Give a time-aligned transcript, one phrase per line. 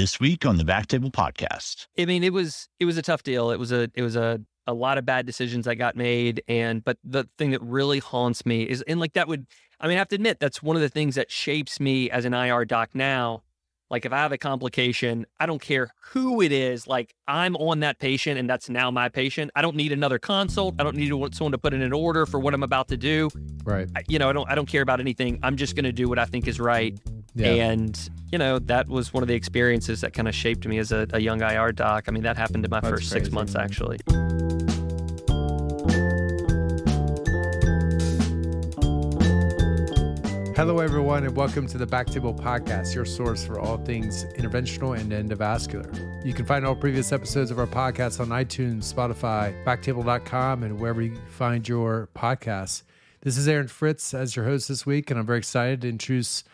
[0.00, 1.86] this week on the Backtable Podcast.
[1.98, 3.50] I mean, it was it was a tough deal.
[3.50, 6.82] It was a it was a a lot of bad decisions that got made, and
[6.82, 9.46] but the thing that really haunts me is, and like that would,
[9.78, 12.24] I mean, I have to admit that's one of the things that shapes me as
[12.24, 13.42] an IR doc now.
[13.90, 16.86] Like if I have a complication, I don't care who it is.
[16.86, 19.50] Like I'm on that patient, and that's now my patient.
[19.54, 20.76] I don't need another consult.
[20.78, 23.28] I don't need someone to put in an order for what I'm about to do.
[23.64, 23.86] Right.
[23.94, 24.50] I, you know, I don't.
[24.50, 25.40] I don't care about anything.
[25.42, 26.98] I'm just going to do what I think is right.
[27.34, 27.48] Yeah.
[27.48, 30.92] And you know that was one of the experiences that kind of shaped me as
[30.92, 32.04] a, a young IR doc.
[32.08, 33.64] I mean, that happened in my That's first six months man.
[33.64, 33.98] actually.
[40.56, 45.10] Hello, everyone, and welcome to the Backtable Podcast, your source for all things interventional and
[45.10, 45.88] endovascular.
[46.22, 51.00] You can find all previous episodes of our podcast on iTunes, Spotify, backtable.com, and wherever
[51.00, 52.82] you find your podcasts.
[53.22, 56.44] This is Aaron Fritz as your host this week, and I'm very excited to introduce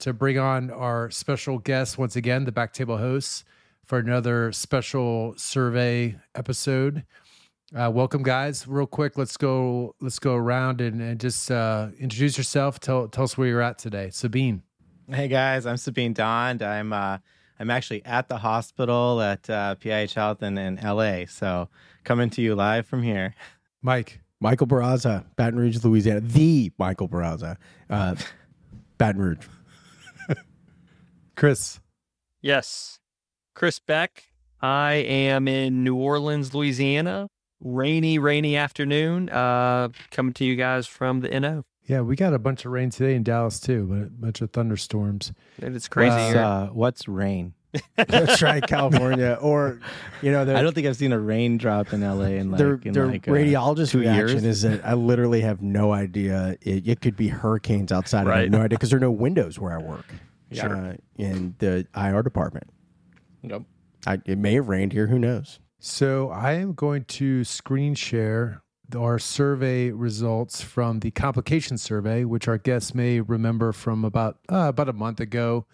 [0.00, 3.44] to bring on our special guest once again, the back table hosts,
[3.84, 7.04] for another special survey episode.
[7.74, 8.66] Uh, welcome, guys.
[8.66, 9.94] Real quick, let's go.
[10.00, 12.80] Let's go around and, and just uh, introduce yourself.
[12.80, 14.62] Tell tell us where you're at today, Sabeen.
[15.10, 16.62] Hey guys, I'm Sabeen Dhand.
[16.62, 17.18] I'm uh,
[17.58, 21.24] I'm actually at the hospital at uh, PIH Health in, in LA.
[21.26, 21.68] So
[22.04, 23.34] coming to you live from here.
[23.82, 24.20] Mike.
[24.40, 26.20] Michael Barraza, Baton Rouge, Louisiana.
[26.20, 27.56] The Michael Barraza,
[27.90, 28.14] uh,
[28.98, 29.46] Baton Rouge.
[31.38, 31.78] Chris.
[32.42, 32.98] Yes,
[33.54, 34.24] Chris Beck.
[34.60, 37.28] I am in New Orleans, Louisiana.
[37.60, 39.28] Rainy, rainy afternoon.
[39.30, 41.64] Uh, coming to you guys from the NO.
[41.86, 44.50] Yeah, we got a bunch of rain today in Dallas too, but a bunch of
[44.50, 45.32] thunderstorms.
[45.62, 46.42] And It's crazy What's, here.
[46.42, 47.54] uh, what's rain?
[47.96, 49.38] That's right, California.
[49.42, 49.78] Or,
[50.22, 52.92] you know, I don't think I've seen a raindrop in LA in like, their, in
[52.92, 54.44] their like uh, radiologist two reaction years.
[54.44, 56.56] is that I literally have no idea.
[56.62, 58.26] It, it could be hurricanes outside.
[58.26, 58.40] I Right.
[58.42, 60.06] have no idea because there are no windows where I work
[60.52, 60.74] Sure.
[60.74, 62.70] uh, in the IR department.
[63.42, 63.62] Yep.
[64.06, 65.06] I, it may have rained here.
[65.06, 65.60] Who knows?
[65.78, 68.62] So I am going to screen share
[68.96, 74.66] our survey results from the complication survey, which our guests may remember from about uh,
[74.68, 75.66] about a month ago.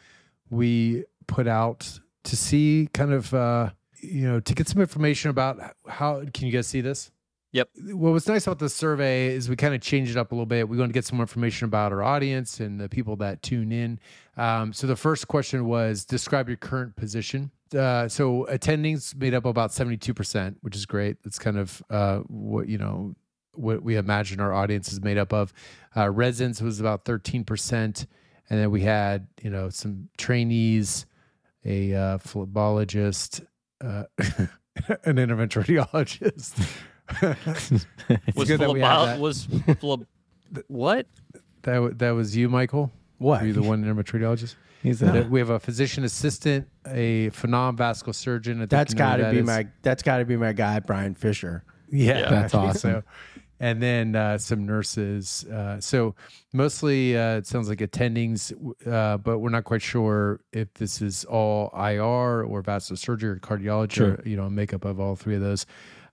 [0.50, 3.70] We put out to see kind of uh,
[4.00, 6.24] you know to get some information about how.
[6.32, 7.10] Can you guys see this?
[7.54, 7.68] Yep.
[7.92, 10.44] What was nice about the survey is we kind of changed it up a little
[10.44, 10.68] bit.
[10.68, 13.70] We want to get some more information about our audience and the people that tune
[13.70, 14.00] in.
[14.36, 17.52] Um, so the first question was describe your current position.
[17.72, 21.22] Uh, so attendings made up about 72%, which is great.
[21.22, 23.14] That's kind of uh, what, you know,
[23.52, 25.52] what we imagine our audience is made up of.
[25.96, 27.78] Uh, residents was about 13%.
[28.50, 31.06] And then we had, you know, some trainees,
[31.64, 33.46] a uh, phlebotomist,
[33.80, 36.68] uh, an interventional radiologist.
[37.10, 39.18] It's was good that we have that.
[39.20, 40.06] was phlo-
[40.68, 41.06] what?
[41.62, 42.90] That w- that was you, Michael.
[43.18, 43.40] What?
[43.42, 44.54] Were you the one interventrologist?
[44.82, 48.58] He's a, We have a physician assistant, a phenomenal vascular surgeon.
[48.58, 49.46] I think That's you know who got to that be is.
[49.46, 49.66] my.
[49.82, 51.64] That's got to be my guy, Brian Fisher.
[51.90, 52.30] Yeah, Yeah.
[52.30, 53.02] That's I think awesome.
[53.60, 55.44] And then uh, some nurses.
[55.46, 56.14] Uh, so
[56.52, 58.52] mostly uh, it sounds like attendings,
[58.86, 63.36] uh, but we're not quite sure if this is all IR or vascular surgery or
[63.36, 63.92] cardiology.
[63.92, 64.10] Sure.
[64.14, 65.64] Or, you know, a makeup of all three of those.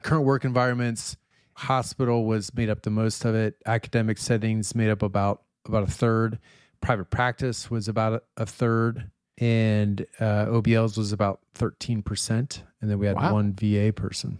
[0.03, 1.17] Current work environments.
[1.55, 3.55] Hospital was made up the most of it.
[3.65, 6.39] Academic settings made up about about a third.
[6.81, 12.63] Private practice was about a, a third, and uh, OBLs was about thirteen percent.
[12.81, 13.33] And then we had Wow.
[13.33, 14.39] one VA person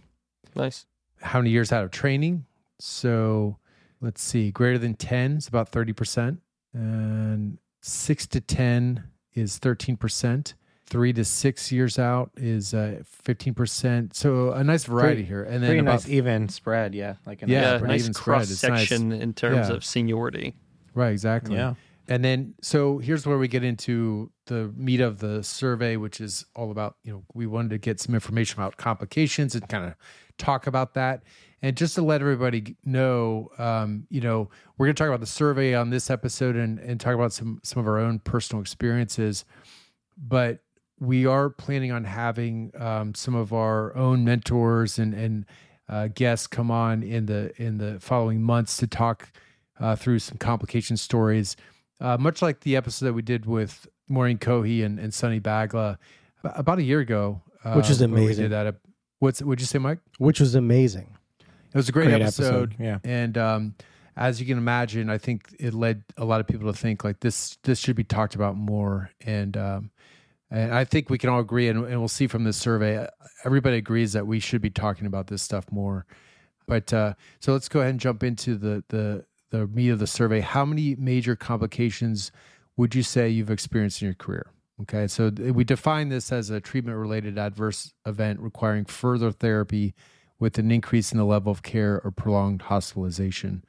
[0.56, 0.86] Nice.
[1.20, 2.44] how many years out of training.
[2.80, 3.58] So
[4.00, 6.38] let's see, greater than 10 is about 30%,
[6.74, 10.54] and six to 10 is 13%.
[10.86, 14.14] Three to six years out is uh, 15%.
[14.14, 15.42] So a nice variety Pretty- here.
[15.44, 16.94] And then pretty about, nice even spread.
[16.94, 17.14] Yeah.
[17.24, 18.24] Like a Yeah, Yeah, nice pretty nice even spread.
[18.24, 18.78] cross It's nice.
[18.88, 19.74] section in terms Yeah.
[19.76, 20.54] of seniority.
[20.94, 21.54] right, exactly.
[21.56, 21.74] Yeah.
[22.08, 26.44] And then, so here's where we get into the meat of the survey, which is
[26.54, 29.94] all about, you know, we wanted to get some information about complications and kind of
[30.36, 31.22] talk about that.
[31.62, 35.26] And just to let everybody know, um, you know, we're going to talk about the
[35.26, 39.44] survey on this episode and, and talk about some, some of our own personal experiences.
[40.18, 40.58] But
[41.02, 45.44] we are planning on having um, some of our own mentors and, and
[45.88, 49.28] uh, guests come on in the in the following months to talk
[49.80, 51.56] uh, through some complication stories,
[52.00, 55.98] uh, much like the episode that we did with Maureen Kohi and, and Sonny Bagla
[56.44, 58.50] about a year ago, uh, Which is amazing.
[58.50, 58.76] that.
[59.18, 59.98] What's would you say, Mike?
[60.18, 61.16] which was amazing.
[61.40, 62.74] It was a great, Great episode.
[62.74, 62.98] episode, yeah.
[63.02, 63.74] And um,
[64.16, 67.20] as you can imagine, I think it led a lot of people to think like
[67.20, 69.10] this this should be talked about more.
[69.24, 69.90] And um,
[70.52, 73.06] and I think we can all agree, and, and we'll see from this survey,
[73.42, 76.04] everybody agrees that we should be talking about this stuff more.
[76.66, 80.06] But uh, so let's go ahead and jump into the the the meat of the
[80.06, 80.40] survey.
[80.40, 82.32] How many major complications
[82.76, 84.46] would you say you've experienced in your career?
[84.82, 89.94] Okay, so we define this as a treatment related adverse event requiring further therapy
[90.38, 93.64] with an increase in the level of care or prolonged hospitalization,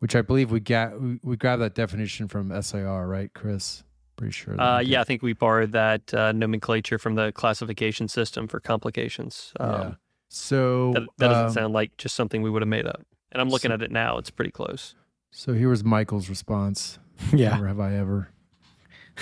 [0.00, 3.84] which I believe we got we, grabbed that definition from SIR, right, Chris?
[4.20, 4.54] Pretty sure.
[4.54, 8.60] that Uh, yeah, I think we borrowed that uh, nomenclature from the classification system for
[8.60, 9.54] complications.
[9.58, 9.92] Um, yeah.
[10.28, 13.00] So That, that doesn't um, sound like just something we would have made up.
[13.32, 14.94] And I'm looking at it now; it's pretty close.
[15.30, 16.98] So here was Michael's response.
[17.34, 17.50] Yeah.
[17.50, 18.28] Never have I ever.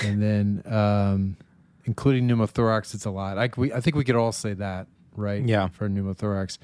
[0.05, 1.37] And then, um,
[1.85, 3.39] including pneumothorax, it's a lot.
[3.39, 4.87] I, we, I think we could all say that,
[5.17, 5.45] right?
[5.45, 5.67] Yeah.
[5.67, 6.59] For pneumothorax.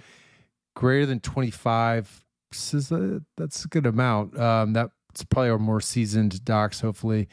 [0.76, 4.38] Greater than 25, is a, that's a good amount.
[4.38, 7.28] Um, that's probably our more seasoned docs, hopefully.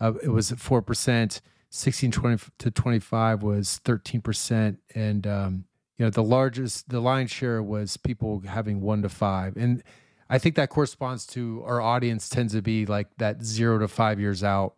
[0.00, 1.40] Uh, it was at 4%.
[1.72, 4.78] 16 20 to 25 was 13%.
[4.94, 5.64] And, um,
[5.96, 9.56] you know, the largest, the lion's share was people having one to five.
[9.56, 9.82] And
[10.30, 14.20] I think that corresponds to our audience tends to be like that zero to five
[14.20, 14.74] years out.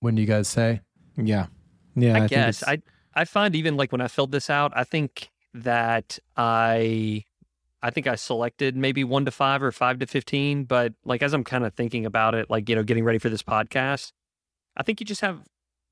[0.00, 0.80] When you guys say?
[1.16, 1.46] Yeah.
[1.94, 2.14] Yeah.
[2.14, 2.82] I, think guess I
[3.14, 7.24] I find even like when I filled this out, I think that I
[7.82, 10.64] I think I selected maybe one to five or five to fifteen.
[10.64, 13.28] But like as I'm kind of thinking about it, like you know, getting ready for
[13.28, 14.12] this podcast,
[14.76, 15.42] I think you just have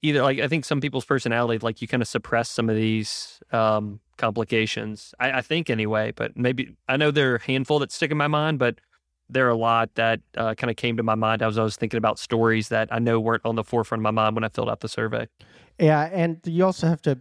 [0.03, 3.41] either like I think some people's personality, like you kind of suppress some of these
[3.53, 5.15] um complications.
[5.19, 8.17] I, I think anyway, but maybe I know there are a handful that stick in
[8.17, 8.81] my mind, but
[9.29, 11.77] there are a lot that uh, kind of came to my mind as I was
[11.77, 14.49] thinking about stories that I know weren't on the forefront of my mind when I
[14.49, 15.27] filled out the survey.
[15.79, 17.19] Yeah, and you also have to.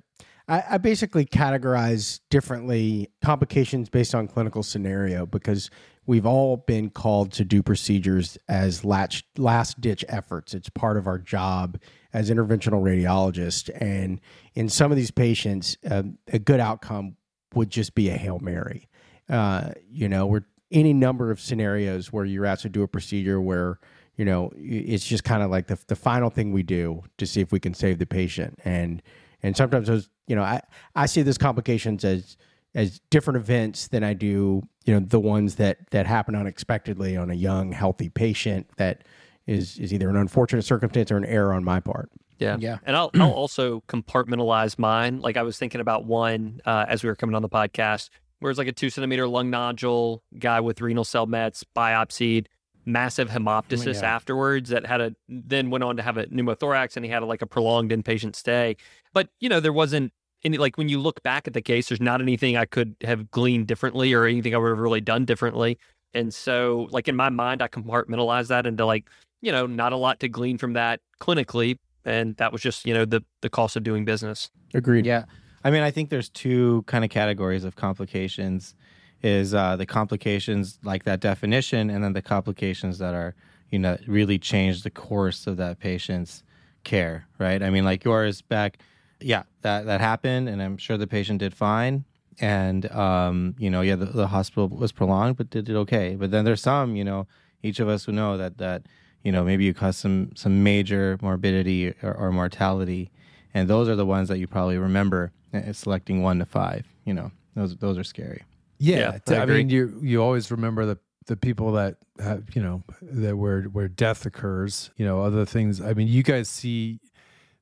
[0.47, 5.69] I, I basically categorize differently complications based on clinical scenario because
[6.05, 10.53] we've all been called to do procedures as last last ditch efforts.
[10.53, 11.79] It's part of our job
[12.13, 14.19] as interventional radiologists, and
[14.55, 17.15] in some of these patients, um, a good outcome
[17.53, 18.87] would just be a hail mary.
[19.29, 23.41] Uh, you know, we're any number of scenarios where you're asked to do a procedure
[23.41, 23.79] where
[24.15, 27.41] you know it's just kind of like the, the final thing we do to see
[27.41, 29.01] if we can save the patient and
[29.43, 30.61] and sometimes those you know i
[30.95, 32.37] i see those complications as
[32.75, 37.29] as different events than i do you know the ones that that happen unexpectedly on
[37.29, 39.03] a young healthy patient that
[39.47, 42.09] is is either an unfortunate circumstance or an error on my part
[42.39, 42.57] Yeah.
[42.59, 42.77] Yeah.
[42.85, 45.19] And I'll, I'll also compartmentalize mine.
[45.21, 48.09] Like I was thinking about one uh, as we were coming on the podcast,
[48.39, 52.47] where it's like a two centimeter lung nodule, guy with renal cell mets, biopsied,
[52.85, 54.15] massive hemoptysis Yeah.
[54.15, 57.25] afterwards that had a, then went on to have a pneumothorax and he had a,
[57.27, 58.75] like a prolonged inpatient stay.
[59.13, 60.11] But, you know, there wasn't
[60.43, 63.29] any, like when you look back at the case, there's not anything I could have
[63.31, 65.77] gleaned differently or anything I would have really done differently.
[66.13, 69.09] And so, like in my mind, I compartmentalize that into like,
[69.41, 72.93] you know, not a lot to glean from that clinically, and that was just you
[72.93, 74.49] know the the cost of doing business.
[74.73, 75.25] agreed Yeah.
[75.63, 78.75] I mean, I think there's two kind of categories of complications
[79.21, 83.35] is uh, the complications like that definition and then the complications that are,
[83.69, 86.43] you know, really change the course of that patient's
[86.83, 87.61] care, right?
[87.61, 88.79] I mean, like yours back,
[89.21, 92.05] yeah, that, that happened and I'm sure the patient did fine.
[92.39, 96.15] And, um, you know, yeah, the, the hospital was prolonged, but did it okay.
[96.15, 97.27] But then there's some, you know,
[97.61, 98.83] each of us who know that, that,
[99.23, 103.11] you know, maybe you cause some, some major morbidity or, or mortality
[103.53, 107.13] and those are the ones that you probably remember uh, selecting one to five you
[107.13, 108.43] know those those are scary
[108.79, 109.57] Yeah, Yeah, t- I I, agree.
[109.57, 110.97] mean, you you always remember the
[111.27, 114.89] the people that have you know that where where death occurs.
[114.95, 115.81] You know, other things.
[115.81, 116.99] I mean, you guys see,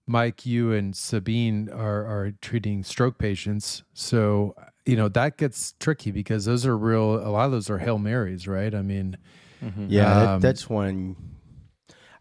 [0.10, 4.56] Mike, you and Sabeen are are treating stroke patients, so
[4.88, 7.16] you know that gets tricky because those are real.
[7.16, 8.74] A lot of those are hail marys, right?
[8.74, 9.18] I mean,
[9.62, 11.16] Yeah, that- Um, that's one.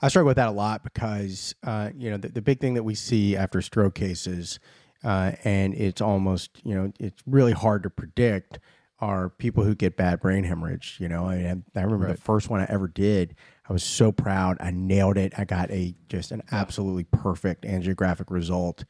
[0.03, 2.83] I struggle with that a lot because uh, you know the, the big thing that
[2.85, 4.61] we see after stroke cases,
[5.03, 8.59] uh, and it's almost you know it's really hard to predict
[9.01, 10.97] are people who get bad brain hemorrhage.
[11.01, 13.35] You know, I, mean, I remember the first one I ever did.
[13.69, 14.57] I was so proud.
[14.61, 15.35] I nailed it.
[15.37, 18.85] I got a just an absolutely perfect angiographic result,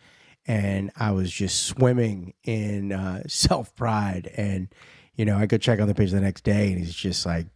[0.46, 4.30] and I was just swimming in uh, self pride.
[4.36, 4.68] And
[5.14, 7.46] you know, I go check on the patient the next day, and he's just like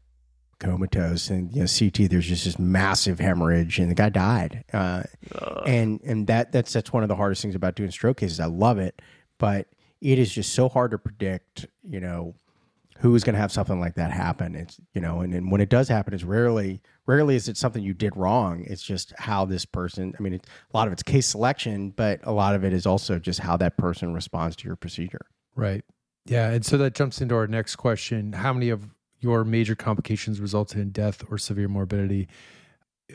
[0.62, 5.02] comatose and you know CT there's just this massive hemorrhage and the guy died uh,
[5.66, 8.46] and and that that's that's one of the hardest things about doing stroke cases I
[8.46, 9.02] love it
[9.38, 9.66] but
[10.00, 12.34] it is just so hard to predict you know
[13.02, 15.60] who is going to have something like that happen it's you know and, and when
[15.60, 19.44] it does happen it's rarely rarely is it something you did wrong it's just how
[19.44, 22.64] this person I mean it, a lot of it's case selection but a lot of
[22.64, 25.84] it is also just how that person responds to your procedure right?
[26.24, 30.40] Yeah, and so that jumps into our next question: How many of your major complications
[30.40, 32.28] resulted in death or severe morbidity?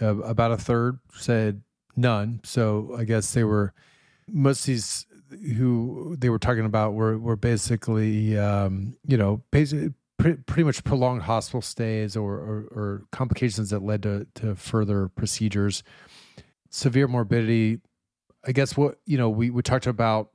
[0.01, 1.61] Uh, about a third said
[1.95, 2.41] none.
[2.43, 3.73] So I guess they were
[4.27, 9.93] most of these who they were talking about were were basically um, you know basically
[10.17, 15.07] pre- pretty much prolonged hospital stays or, or or complications that led to to further
[15.09, 15.83] procedures.
[16.69, 17.79] Severe morbidity.
[18.45, 20.31] I guess what you know we we talked about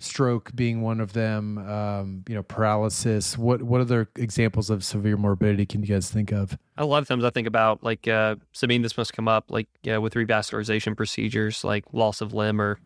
[0.00, 1.58] stroke being one of them.
[1.58, 3.38] Um, you know, paralysis.
[3.38, 6.58] What what other examples of severe morbidity can you guys think of?
[6.76, 8.82] A lot of times I think about like uh, Sabeen.
[8.82, 12.78] This must come up like yeah, with revascularization procedures, like loss of limb or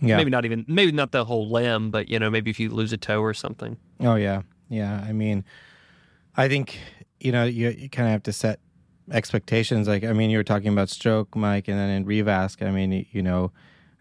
[0.00, 0.16] Yeah.
[0.16, 2.92] maybe not even maybe not the whole limb, but you know maybe if you lose
[2.92, 3.76] a toe or something.
[4.00, 5.04] Oh yeah, yeah.
[5.06, 5.44] I mean,
[6.36, 6.78] I think
[7.20, 8.60] you know you, you kind of have to set
[9.10, 9.88] expectations.
[9.88, 13.06] Like I mean, you were talking about stroke, Mike, and then in revasc, I mean,
[13.10, 13.52] you know,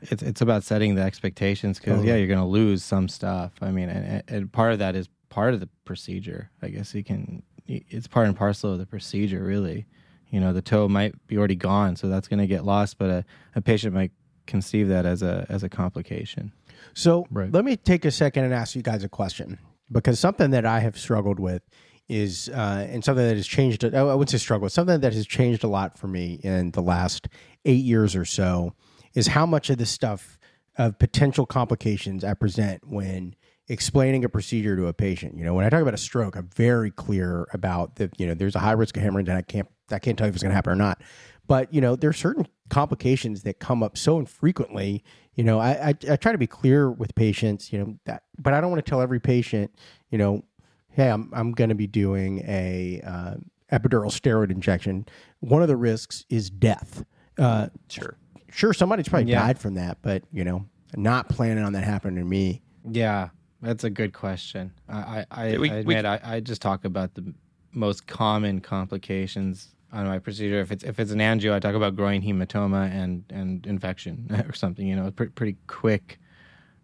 [0.02, 2.10] it's it's about setting the expectations because Totally.
[2.10, 3.52] yeah, you're gonna lose some stuff.
[3.62, 6.50] I mean, and, and part of that is part of the procedure.
[6.62, 7.44] I guess you can.
[7.68, 9.88] It's part and parcel of the procedure, really.
[10.30, 13.26] You know, the toe might be already gone, so that's gonna get lost, but a,
[13.56, 14.12] a patient might
[14.48, 16.52] conceive that as a as a complication.
[16.94, 17.52] So Right.
[17.52, 19.60] let me take a second and ask you guys a question
[19.92, 21.62] because something that I have struggled with
[22.08, 25.64] is, uh, and something that has changed, I wouldn't say struggle, something that has changed
[25.64, 27.28] a lot for me in the last
[27.66, 28.74] eight years or so
[29.16, 30.38] is how much of this stuff
[30.78, 33.36] of potential complications I present when
[33.68, 35.36] explaining a procedure to a patient.
[35.38, 38.36] You know, when I talk about a stroke, I'm very clear about the, you know,
[38.36, 40.44] there's a high risk of hemorrhage and I can't, I can't tell you if it's
[40.44, 41.02] going to happen or not.
[41.48, 45.04] But, you know, there are certain complications that come up so infrequently.
[45.36, 48.54] You know, I, I, I try to be clear with patients, you know, that, but
[48.54, 49.72] I don't want to tell every patient,
[50.10, 50.44] you know,
[50.90, 53.36] hey, I'm, I'm going to be doing a uh,
[53.72, 55.06] epidural steroid injection.
[55.42, 57.04] One of the risks is death.
[57.38, 58.18] Uh, Sure.
[58.50, 59.42] sure, somebody's probably Yeah.
[59.46, 62.62] died from that, but, you know, not planning on that happening to me.
[62.90, 63.30] Yeah,
[63.62, 64.72] that's a good question.
[64.88, 67.34] I I, I, Yeah, we- I we- admit I, I just talk about the
[67.74, 70.60] most common complications on my procedure.
[70.60, 74.54] If it's if it's an angio, I talk about groin hematoma and and infection or
[74.54, 74.86] something.
[74.88, 76.20] You know, pretty pretty quick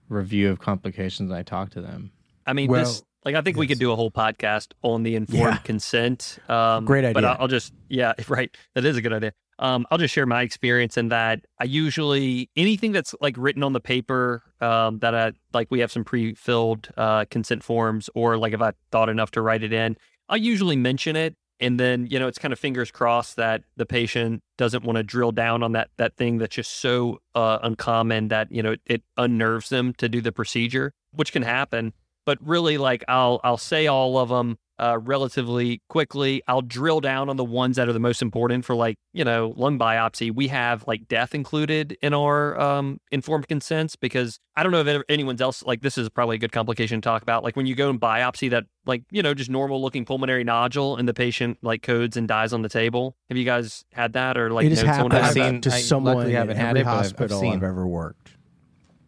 [0.10, 1.30] review of complications.
[1.30, 2.12] when I talk to them.
[2.46, 5.16] I mean, Well, this like I think we could do a whole podcast on the
[5.16, 5.58] informed Yeah.
[5.58, 6.40] consent.
[6.50, 7.30] Um, Great But idea.
[7.32, 8.56] I'll, I'll just yeah, right.
[8.76, 9.34] That is a good idea.
[9.60, 13.74] Um, I'll just share my experience in that I usually anything that's like written on
[13.74, 18.54] the paper um, that I like we have some pre-filled uh, consent forms or like
[18.54, 19.98] if I thought enough to write it in,
[20.30, 21.36] I usually mention it.
[21.62, 25.04] And then, you know, it's kind of fingers crossed that the patient doesn't want to
[25.04, 28.82] drill down on that that thing that's just so uh, uncommon that, you know, it,
[28.86, 31.94] it unnerves them to do the procedure, which can happen.
[32.26, 36.42] But really like I'll I'll say all of them uh, relatively quickly.
[36.48, 39.54] I'll drill down on the ones that are the most important for like you know
[39.56, 40.34] lung biopsy.
[40.34, 45.04] We have like death included in our um, informed consents because I don't know if
[45.08, 47.44] anyone's else like this is probably a good complication to talk about.
[47.44, 50.98] Like when you go and biopsy that like you know just normal looking pulmonary nodule
[50.98, 53.16] and the patient like codes and dies on the table.
[53.30, 55.80] Have you guys had that or like it has someone happened I've seen- to I
[55.82, 58.32] someone luckily in haven't had it, but I've- I've hospital I've, ever worked.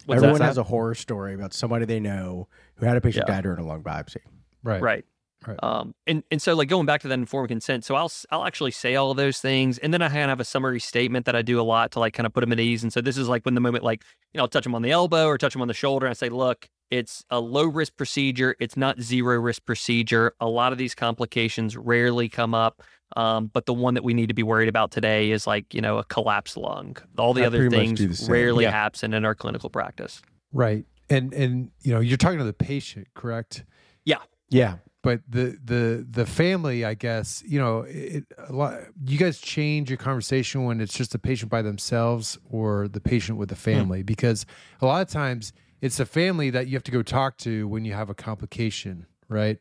[0.06, 0.46] What's Everyone that?
[0.48, 3.36] has a horror story about somebody they know who had a patient Yeah.
[3.36, 4.18] die during a lung biopsy.
[4.62, 4.82] Right.
[4.82, 5.06] Right.
[5.46, 5.58] Right.
[5.64, 8.72] Um, and, and so like going back to that informed consent, so I'll I'll actually
[8.72, 11.36] say all of those things, and then I kind of have a summary statement that
[11.36, 12.84] I do a lot to like kind of put them at ease.
[12.84, 14.82] And so this is like when the moment like you know I'll touch them on
[14.82, 17.66] the elbow or touch them on the shoulder, and I say, look, it's a low
[17.66, 18.56] risk procedure.
[18.60, 20.34] It's not zero risk procedure.
[20.40, 22.82] A lot of these complications rarely come up.
[23.16, 25.82] Um, but the one that we need to be worried about today is like you
[25.82, 26.98] know a collapsed lung.
[27.18, 28.72] All the I other do the things rarely Yeah.
[28.72, 30.22] happen in our clinical practice.
[30.52, 30.86] Right.
[31.10, 33.66] And and you know, you're talking to the patient, correct?
[34.06, 34.18] Yeah.
[34.50, 34.76] Yeah.
[35.04, 38.80] But the the the family, I guess, you know, it, a lot.
[39.06, 43.38] You guys change your conversation when it's just the patient by themselves or the patient
[43.38, 43.62] with the hmm.
[43.62, 44.46] family, because
[44.82, 47.84] a lot of times it's the family that you have to go talk to when
[47.84, 49.60] you have a complication, right?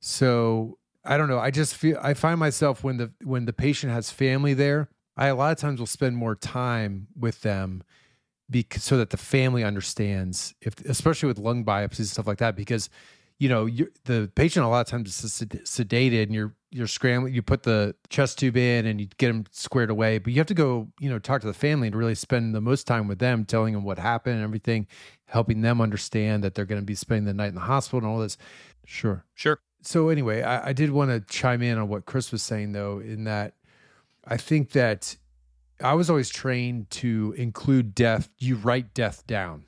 [0.00, 1.38] So I don't know.
[1.38, 5.28] I just feel I find myself when the when the patient has family there, I
[5.28, 7.84] a lot of times will spend more time with them
[8.50, 12.56] because so that the family understands if especially with lung biopsies and stuff like that
[12.56, 12.90] because
[13.38, 15.32] you know you the patient a lot of times is
[15.64, 19.44] sedated and you're you're scrambling you put the chest tube in and you get them
[19.50, 22.14] squared away but you have to go you know talk to the family and really
[22.14, 24.86] spend the most time with them telling them what happened and everything
[25.26, 28.06] helping them understand that they're going to be spending the night in the hospital and
[28.06, 28.36] all this
[28.84, 29.58] sure Sure.
[29.82, 32.98] so anyway, I, I did want to chime in on what Chris was saying though,
[33.00, 33.54] in that
[34.24, 35.16] I think that
[35.82, 38.28] I was always trained to include death.
[38.38, 39.64] You write death down,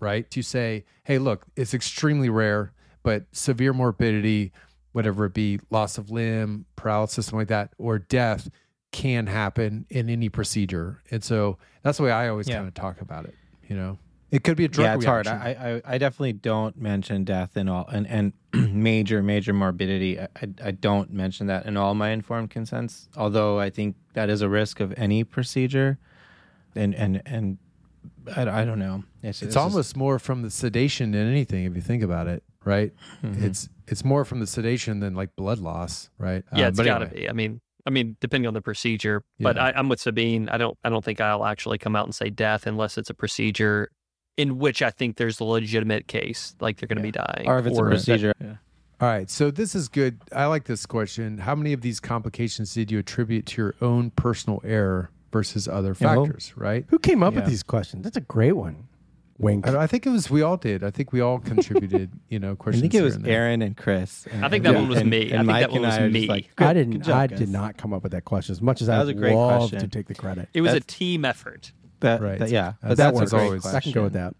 [0.00, 0.28] right?
[0.32, 4.52] To say, hey, look, it's extremely rare, but severe morbidity,
[4.92, 8.48] whatever it be, loss of limb, paralysis, something like that, or death
[8.92, 11.02] can happen in any procedure.
[11.10, 12.56] And so that's the way I always Yeah.
[12.56, 13.34] kind of talk about it.
[13.68, 13.98] You know,
[14.30, 14.84] it could be a drug.
[14.84, 15.26] yeah, it's hard.
[15.26, 18.32] I, I I definitely don't mention death in all and and
[18.74, 20.20] major major morbidity.
[20.20, 23.08] I, I I don't mention that in all my informed consents.
[23.16, 25.98] Although I think that is a risk of any procedure,
[26.76, 27.58] and and and
[28.36, 29.04] I, I don't know.
[29.22, 32.92] it's just- almost more from the sedation than anything if you think about it right
[33.22, 33.42] Mhm.
[33.42, 36.84] it's it's more from the sedation than like blood loss right Yeah, Uh, it's but
[36.86, 37.20] got to anyway.
[37.22, 37.28] be.
[37.30, 39.64] I mean, I mean, depending on the procedure, but Yeah.
[39.66, 40.48] I, I'm with Sabeen.
[40.52, 43.14] I don't I don't think I'll actually come out and say death unless it's a
[43.14, 43.90] procedure
[44.36, 47.58] in which I think there's a legitimate case, like they're going to be dying, or
[47.58, 48.32] if it's a that- procedure.
[48.40, 48.56] Yeah.
[49.00, 50.20] All right, so this is good.
[50.32, 51.38] I like this question.
[51.38, 55.94] How many of these complications did you attribute to your own personal error versus other
[55.98, 56.52] Yeah, well- factors?
[56.56, 56.84] Right.
[56.88, 57.40] Who came up Yeah.
[57.40, 58.04] with these questions?
[58.04, 58.84] That's a great one.
[59.42, 59.66] Wink.
[59.68, 60.82] I, I think it was we all did.
[60.82, 62.10] I think we all contributed.
[62.30, 62.80] You know, questions.
[62.82, 63.26] I think it was and.
[63.28, 64.26] Aaron and Chris.
[64.32, 65.18] And, I think that and- one was and- me.
[65.18, 66.26] I and think Mike that one and was I me.
[66.28, 67.02] like, I didn't.
[67.02, 67.38] job, I guys.
[67.40, 68.52] did not come up with that question.
[68.52, 69.80] As much as That I was a great love question.
[69.80, 70.48] to take the credit.
[70.54, 71.72] It was a team effort.
[72.00, 72.38] That, Right.
[72.38, 73.76] that- yeah, That- but that that's a one's great always- question.
[73.76, 74.34] I can go with that.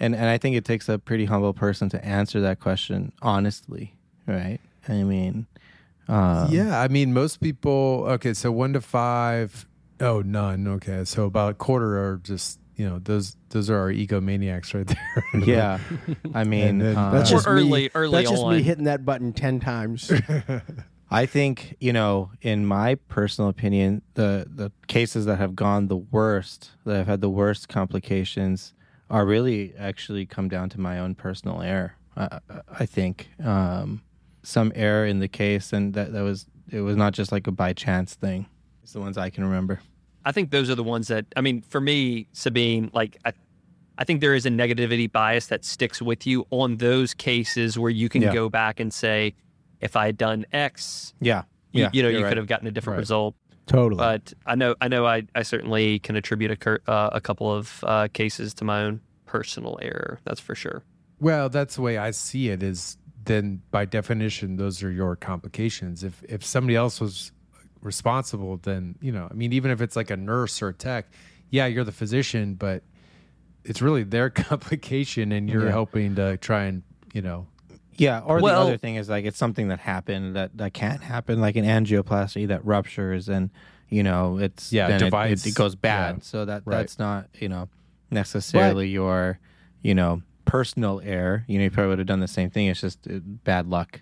[0.00, 3.94] And and I think it takes a pretty humble person to answer that question honestly,
[4.26, 4.58] right?
[4.88, 5.46] I mean,
[6.08, 8.04] um, yeah, I mean, most people.
[8.08, 9.66] Okay, so one to five.
[10.00, 10.66] Oh, none.
[10.68, 14.86] Okay, so about a quarter are just you know those those are our egomaniacs right
[14.86, 15.40] there.
[15.44, 15.78] yeah.
[16.34, 19.32] I mean, then uh, that's just early- me, early That's just me hitting that button
[19.32, 20.12] ten times.
[21.10, 25.96] I think you know, in my personal opinion, the the cases that have gone the
[25.96, 28.74] worst, that have had the worst complications,
[29.08, 31.94] are really actually come down to my own personal error.
[32.16, 34.02] I, I- I think um,
[34.42, 37.52] some error in the case, and that that was it was not just like a
[37.52, 38.46] by chance thing.
[38.82, 39.80] It's the ones I can remember.
[40.26, 43.32] I think those are the ones that I mean, for me, Sabeen, like I,
[43.96, 47.90] I think there is a negativity bias that sticks with you on those cases where
[47.90, 48.34] you can Yeah.
[48.34, 49.34] go back and say,
[49.80, 52.28] if I had done X, Yeah, you, yeah, you know, you're right.
[52.28, 53.00] could have gotten a different Right.
[53.02, 53.34] result.
[53.66, 53.98] totally.
[53.98, 57.50] But I know, I know, I, I certainly can attribute a, cur- uh, a couple
[57.52, 60.20] of uh, cases to my own personal error.
[60.24, 60.82] That's for sure.
[61.20, 62.62] Well, that's the way I see it.
[62.62, 66.04] Is then by definition, those are your complications.
[66.04, 67.32] If if somebody else was
[67.86, 71.06] responsible, then you know, I mean, even if it's like a nurse or a tech,
[71.50, 72.82] yeah, you're the physician, but
[73.64, 75.70] it's really their complication, and you're Yeah.
[75.70, 76.82] helping to try and
[77.14, 77.46] you know,
[77.98, 81.02] Yeah, or Well- the other thing is like it's something that happened that that can't
[81.02, 83.48] happen, like an angioplasty that ruptures and
[83.88, 85.46] you know it's Yeah, then it- device.
[85.46, 86.16] it, it goes bad.
[86.16, 86.22] Yeah.
[86.22, 86.78] So that Right.
[86.78, 87.68] that's not you know
[88.10, 89.38] necessarily your
[89.82, 91.44] you know personal error.
[91.48, 92.66] You know, you probably would have done the same thing.
[92.66, 94.00] It's just uh, bad luck.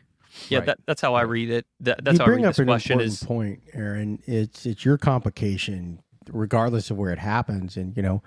[0.48, 0.66] Yeah, Right.
[0.66, 1.66] that, that's how I read it.
[1.80, 4.18] That, that's you how I bring read up this an question important is point, Aaron.
[4.26, 7.76] It's it's your complication, regardless of where it happens.
[7.76, 8.22] And you know,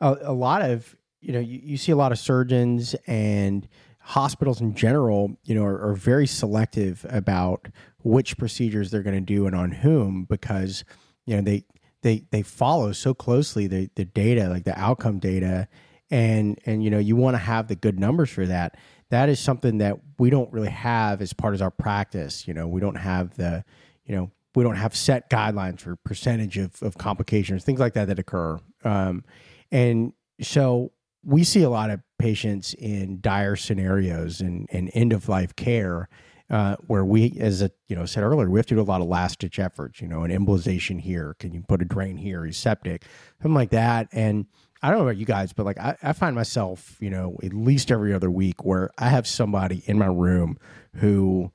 [0.00, 3.68] a, a lot of you know, you, you see a lot of surgeons and
[4.00, 5.36] hospitals in general.
[5.44, 7.68] You know, are, are very selective about
[8.02, 10.84] which procedures they're going to do and on whom because
[11.26, 11.64] you know they
[12.02, 15.68] they they follow so closely the the data, like the outcome data,
[16.10, 18.76] and and you know you want to have the good numbers for that.
[19.12, 22.48] That is something that we don't really have as part of our practice.
[22.48, 23.62] You know, we don't have the
[24.06, 28.08] you know we don't have set guidelines for percentage of, of complications, things like that
[28.08, 28.58] that occur.
[28.84, 29.22] Um,
[29.70, 35.28] and so we see a lot of patients in dire scenarios and, and end of
[35.28, 36.08] life care
[36.48, 39.02] uh, where we, as I you know said earlier, we have to do a lot
[39.02, 40.00] of last ditch efforts.
[40.00, 41.36] You know, an embolization here.
[41.38, 42.46] Can you put a drain here?
[42.46, 43.04] He's septic,
[43.42, 44.08] something like that.
[44.10, 44.46] And
[44.82, 47.52] I don't know about you guys, but like I, I find myself, you know, at
[47.52, 50.58] least every other week where I have somebody in my room
[50.96, 51.52] who,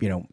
[0.00, 0.26] you know,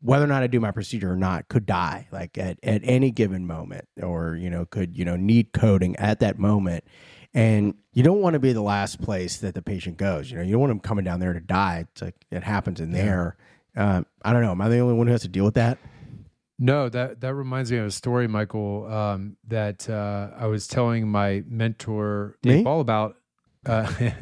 [0.00, 3.10] whether or not I do my procedure or not, could die like at, at any
[3.10, 6.84] given moment, or you know, could you know need coding at that moment.
[7.32, 10.30] And you don't want to be the last place that the patient goes.
[10.30, 11.86] You know, you don't want them coming down there to die.
[11.90, 13.36] It's like it happens in there.
[13.74, 14.52] Um, I don't know.
[14.52, 15.78] Am I the only one who has to deal with that?
[16.58, 21.08] No, that that reminds me of a story, Michael, um, that uh, I was telling
[21.08, 22.52] my mentor Me?
[22.52, 23.16] Dave Ball about.
[23.66, 23.90] Uh,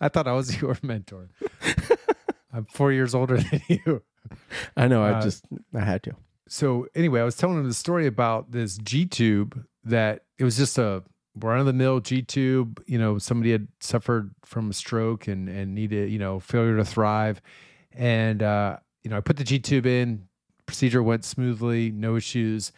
[0.00, 1.28] I thought I was your mentor.
[2.52, 4.02] I'm four years older than you.
[4.76, 5.02] I know.
[5.02, 6.16] I Uh, just I had to.
[6.48, 10.56] So anyway, I was telling him the story about this G tube that it was
[10.56, 11.02] just a
[11.36, 12.82] run of the mill G tube.
[12.86, 16.84] You know, somebody had suffered from a stroke and and needed you know failure to
[16.84, 17.40] thrive,
[17.92, 20.28] and uh, you know I put the G tube in.
[20.66, 22.72] Procedure went smoothly, no issues.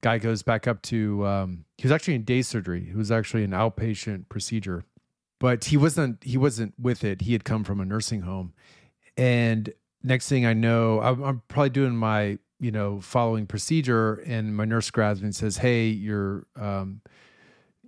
[0.00, 1.26] Guy goes back up to.
[1.26, 2.88] Um, he was actually in day surgery.
[2.90, 4.84] It was actually an outpatient procedure,
[5.38, 6.24] but he wasn't.
[6.24, 7.22] He wasn't with it.
[7.22, 8.52] He had come from a nursing home,
[9.16, 14.56] and next thing I know, I'm, I'm probably doing my you know following procedure, and
[14.56, 17.00] my nurse grabs me and says, "Hey, you're, um,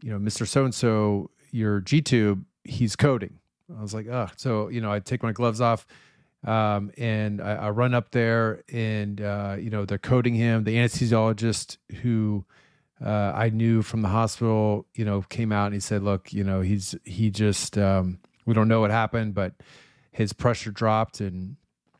[0.02, 3.38] you know, Mister So and So, your G tube, he's coding."
[3.76, 5.86] I was like, "Oh," so you know, I take my gloves off,
[6.44, 10.64] um, and I, I run up there, and uh, you know, they're coding him.
[10.64, 12.44] The anesthesiologist who
[13.04, 16.42] uh, I knew from the hospital, you know, came out and he said, "Look, you
[16.42, 19.54] know, he's he just um, we don't know what happened, but
[20.10, 21.56] his pressure dropped and."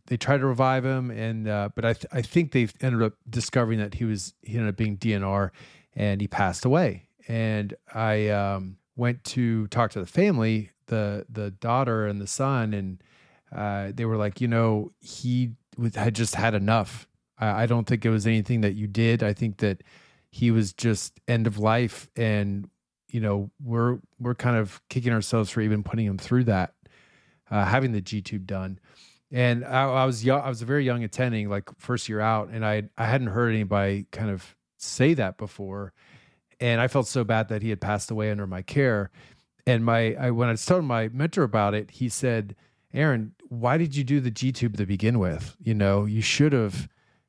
[0.06, 3.14] They tried to revive him, and uh, but I th- I think they ended up
[3.30, 5.50] discovering that he was he ended up being DNR,
[5.94, 7.06] and he passed away.
[7.28, 12.74] And I um, went to talk to the family, the the daughter and the son,
[12.74, 13.02] and
[13.54, 15.52] uh, they were like, you know, he
[15.94, 17.06] had just had enough.
[17.38, 19.22] I, I don't think it was anything that you did.
[19.22, 19.82] I think that
[20.30, 22.68] he was just end of life, and
[23.08, 26.74] you know we're we're kind of kicking ourselves for even putting him through that,
[27.50, 28.78] uh, having the G tube done.
[29.30, 30.40] And I, I was young.
[30.40, 33.50] I was a very young attending, like first year out, and I I hadn't heard
[33.50, 35.92] anybody kind of say that before,
[36.60, 39.10] and I felt so bad that he had passed away under my care.
[39.66, 42.56] And my I, when I told my mentor about it, he said,
[42.92, 45.56] "Aaron, why did you do the G tube to begin with?
[45.62, 46.88] You know, you should have."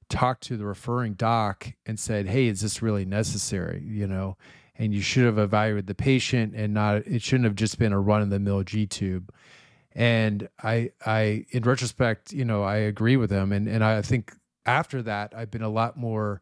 [0.09, 4.37] talked to the referring doc and said, "Hey, is this really necessary?" You know,
[4.77, 7.07] and you should have evaluated the patient and not.
[7.07, 9.33] It shouldn't have just been a run of the mill G tube.
[9.93, 14.33] And I, I, in retrospect, you know, I agree with him, and and I think
[14.65, 16.41] after that, I've been a lot more.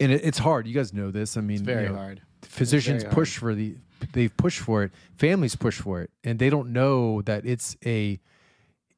[0.00, 0.66] And it, it's hard.
[0.66, 1.36] You guys know this.
[1.36, 2.22] I mean, It's very you know, hard.
[2.42, 3.76] Physicians push for the.
[4.12, 4.92] They've pushed for it.
[5.16, 8.20] Families push for it, and they don't know that it's a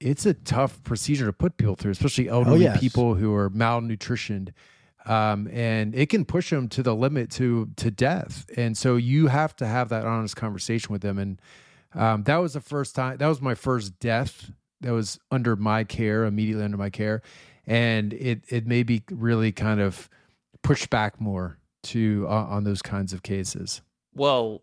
[0.04, 2.78] it's a tough procedure to put people through, especially elderly yes.
[2.78, 4.50] people who are malnutritioned.
[5.06, 8.46] Um, and it can push them to the limit to to death.
[8.56, 11.18] And so you have to have that honest conversation with them.
[11.18, 11.40] And
[11.94, 13.16] um, that was the first time.
[13.16, 14.50] That was my first death.
[14.80, 17.22] That was under my care, immediately under my care,
[17.66, 20.10] and it it made me really kind of
[20.62, 23.82] push back more to uh, on those kinds of cases.
[24.14, 24.62] Well,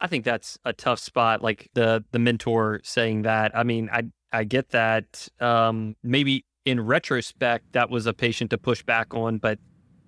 [0.00, 1.42] I think that's a tough spot.
[1.42, 3.56] Like the the mentor saying that.
[3.56, 5.28] I mean, I I get that.
[5.40, 9.58] Um, maybe in retrospect, that was a patient to push back on, but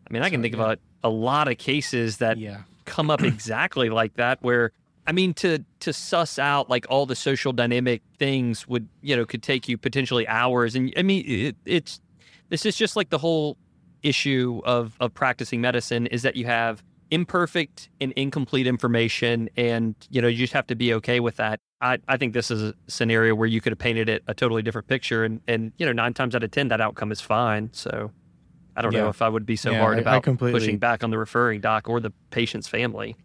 [0.08, 0.62] I mean, I can So, think yeah.
[0.62, 2.62] about a lot of cases that Yeah.
[2.84, 4.72] come up exactly like that where
[5.06, 9.24] I mean to to suss out like all the social dynamic things would you know
[9.24, 12.00] could take you potentially hours and I mean it, it's
[12.50, 13.56] this is just like the whole
[14.02, 20.22] issue of of practicing medicine is that you have imperfect and incomplete information and you
[20.22, 22.74] know you just have to be okay with that I, I think this is a
[22.88, 25.92] scenario where you could have painted it a totally different picture and and you know
[25.92, 28.12] nine times out of ten that outcome is fine so
[28.76, 30.78] I don't know if I would be so Yeah, hard I- I about completely- pushing
[30.78, 33.16] back on the referring doc or the patient's family.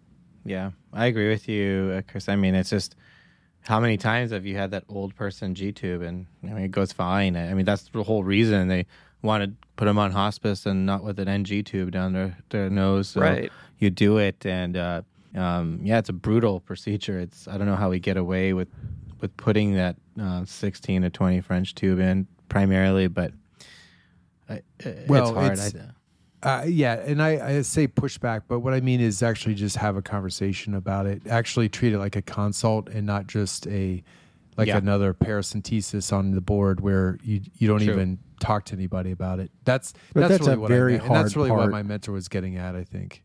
[0.44, 2.28] Yeah, I agree with you, uh, Chris.
[2.28, 2.96] I mean, it's just
[3.62, 6.72] how many times have you had that old person G tube, and I mean, it
[6.72, 7.38] goes fine.
[7.38, 8.86] I mean, that's the whole reason they
[9.22, 12.70] want to put them on hospice and not with an NG tube down their their
[12.70, 13.10] nose.
[13.10, 13.52] So Right.
[13.80, 15.02] You do it, and uh,
[15.36, 17.20] um, yeah, it's a brutal procedure.
[17.20, 18.70] It's I don't know how we get away with
[19.22, 23.32] with putting that uh, 16 to 20 French tube in primarily, but.
[24.50, 24.62] I,
[25.08, 25.52] Well, it's hard.
[25.54, 25.92] it's- I-
[26.44, 29.96] Uh, yeah, and I, I say pushback, but what I mean is actually just have
[29.98, 31.26] a conversation about it.
[31.28, 34.04] Actually treat it like a consult and not just a
[34.56, 34.78] like Yeah.
[34.78, 37.94] another paracentesis on the board where you you don't True.
[37.94, 39.50] even talk to anybody about it.
[39.64, 41.82] That's that's, that's really a what very I meant, and that's hard really what my
[41.82, 42.76] mentor was getting at.
[42.76, 43.24] I think.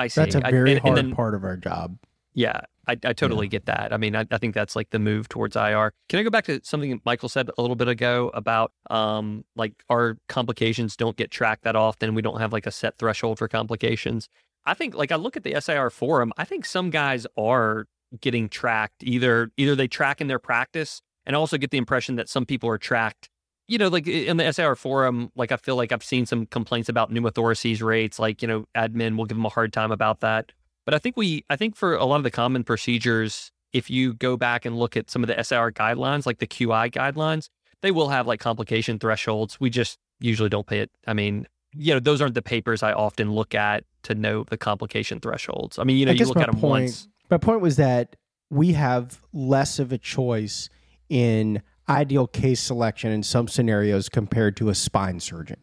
[0.00, 0.20] I see.
[0.20, 1.96] That's a very and, hard and then, part of our job.
[2.34, 3.92] Yeah, I, I totally get that.
[3.92, 5.92] I mean, I, I think that's like the move towards IR.
[6.08, 9.72] Can I go back to something Michael said a little bit ago about um like
[9.88, 12.14] our complications don't get tracked that often.
[12.14, 14.28] We don't have like a set threshold for complications.
[14.66, 16.32] I think like I look at the SIR forum.
[16.36, 17.86] I think some guys are
[18.20, 19.02] getting tracked.
[19.02, 22.46] Either either they track in their practice, and I also get the impression that some
[22.46, 23.28] people are tracked.
[23.70, 26.88] You know, like in the SIR forum, like I feel like I've seen some complaints
[26.88, 28.18] about pneumothoraces rates.
[28.18, 30.50] Like you know, admin will give them a hard time about that.
[30.84, 34.14] But I think we, I think for a lot of the common procedures, if you
[34.14, 37.48] go back and look at some of the SIR guidelines, like the QI guidelines,
[37.80, 39.60] they will have like complication thresholds.
[39.60, 40.90] We just usually don't pay it.
[41.06, 44.56] I mean, you know, those aren't the papers I often look at to know the
[44.56, 45.78] complication thresholds.
[45.78, 47.08] I mean, you know, you look at them point- once.
[47.30, 48.16] My point was that
[48.50, 50.68] we have less of a choice
[51.08, 55.58] in ideal case selection in some scenarios compared to a spine surgeon.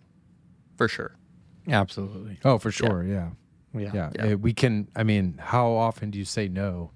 [0.76, 1.16] For sure.
[1.70, 2.38] absolutely.
[2.46, 3.04] Oh, for sure.
[3.04, 3.30] Yeah.
[3.74, 3.92] Yeah.
[3.94, 4.10] Yeah.
[4.16, 4.34] Yeah.
[4.34, 4.88] Uh, we can.
[4.96, 6.92] I mean, how often do you say no?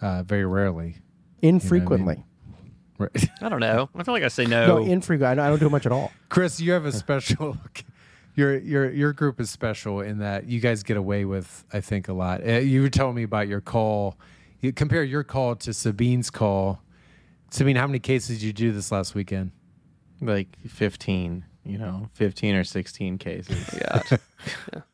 [0.00, 0.96] Uh, very rarely.
[1.42, 2.24] Infrequently.
[2.98, 3.28] Right.
[3.40, 3.88] I don't know.
[3.94, 4.66] I feel like I say no.
[4.66, 5.40] No, infrequent.
[5.40, 6.12] I don't, don't much at all.
[6.28, 7.56] Chris, you have a special.
[8.36, 12.06] Your your your group is special in that you guys get away with, I think,
[12.08, 12.46] a lot.
[12.46, 14.16] Uh, you were telling me about your call.
[14.60, 16.80] You compare your call to Sabeen's call.
[17.50, 19.52] Sabeen, how many cases did you do this last weekend?
[20.20, 23.74] Like 15, you know, 15 or 16 cases.
[23.80, 24.02] Yeah.
[24.72, 24.80] Yeah.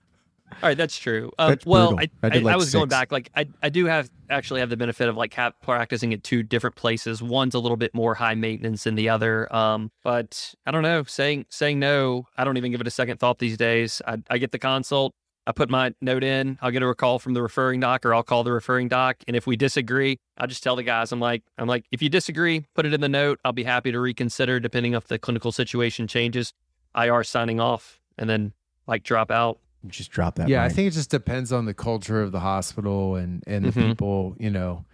[0.63, 1.31] All right, that's true.
[1.39, 2.09] Um, That's well, brutal.
[2.23, 3.13] I, I did I, I like was going back.
[3.13, 6.43] Like, I, I do have actually have the benefit of like have, practicing at two
[6.43, 7.23] different places.
[7.23, 9.55] One's a little bit more high maintenance than the other.
[9.55, 11.03] Um, but I don't know.
[11.03, 14.01] Saying saying no, I don't even give it a second thought these days.
[14.07, 15.15] I, I get the consult.
[15.47, 16.59] I put my note in.
[16.61, 19.17] I'll get a call from the referring doc, or I'll call the referring doc.
[19.29, 22.09] And if we disagree, I'll just tell the guys, I'm like, I'm like, if you
[22.09, 23.39] disagree, put it in the note.
[23.45, 26.53] I'll be happy to reconsider depending if the clinical situation changes.
[26.97, 28.53] IR signing off, and then
[28.87, 29.59] like drop out.
[29.87, 30.49] Just drop that.
[30.49, 33.71] yeah, I think it just depends on the culture of the hospital and and the
[33.71, 33.89] Mhm.
[33.91, 34.35] people.
[34.41, 34.85] You know,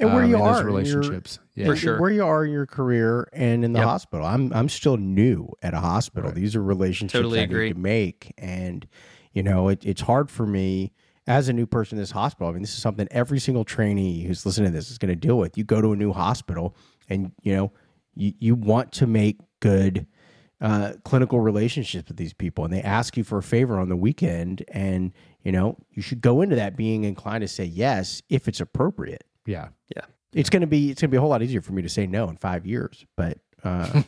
[0.00, 1.38] and where um, you in are those in your- relationships.
[1.54, 1.66] Yeah.
[1.66, 2.00] For sure.
[2.00, 3.88] where you are in your career and in the Yep.
[3.88, 4.26] hospital.
[4.26, 6.28] I'm I'm still new at a hospital.
[6.30, 6.34] Right.
[6.34, 7.68] These are relationships Totally I agree.
[7.68, 8.86] need to make, and
[9.34, 10.92] you know it, it's hard for me
[11.26, 12.48] as a new person in this hospital.
[12.48, 15.16] I mean, this is something every single trainee who's listening to this is going to
[15.16, 15.58] deal with.
[15.58, 16.74] You go to a new hospital,
[17.10, 17.72] and you know
[18.14, 20.06] you you want to make good.
[20.60, 23.96] Uh, clinical relationships with these people, and they ask you for a favor on the
[23.96, 28.48] weekend, and you know you should go into that being inclined to say yes if
[28.48, 29.68] it's appropriate Yeah.
[29.94, 30.04] Yeah.
[30.32, 31.88] It's going to be it's going to be a whole lot easier for me to
[31.88, 33.04] say no in five years.
[33.16, 34.02] But uh,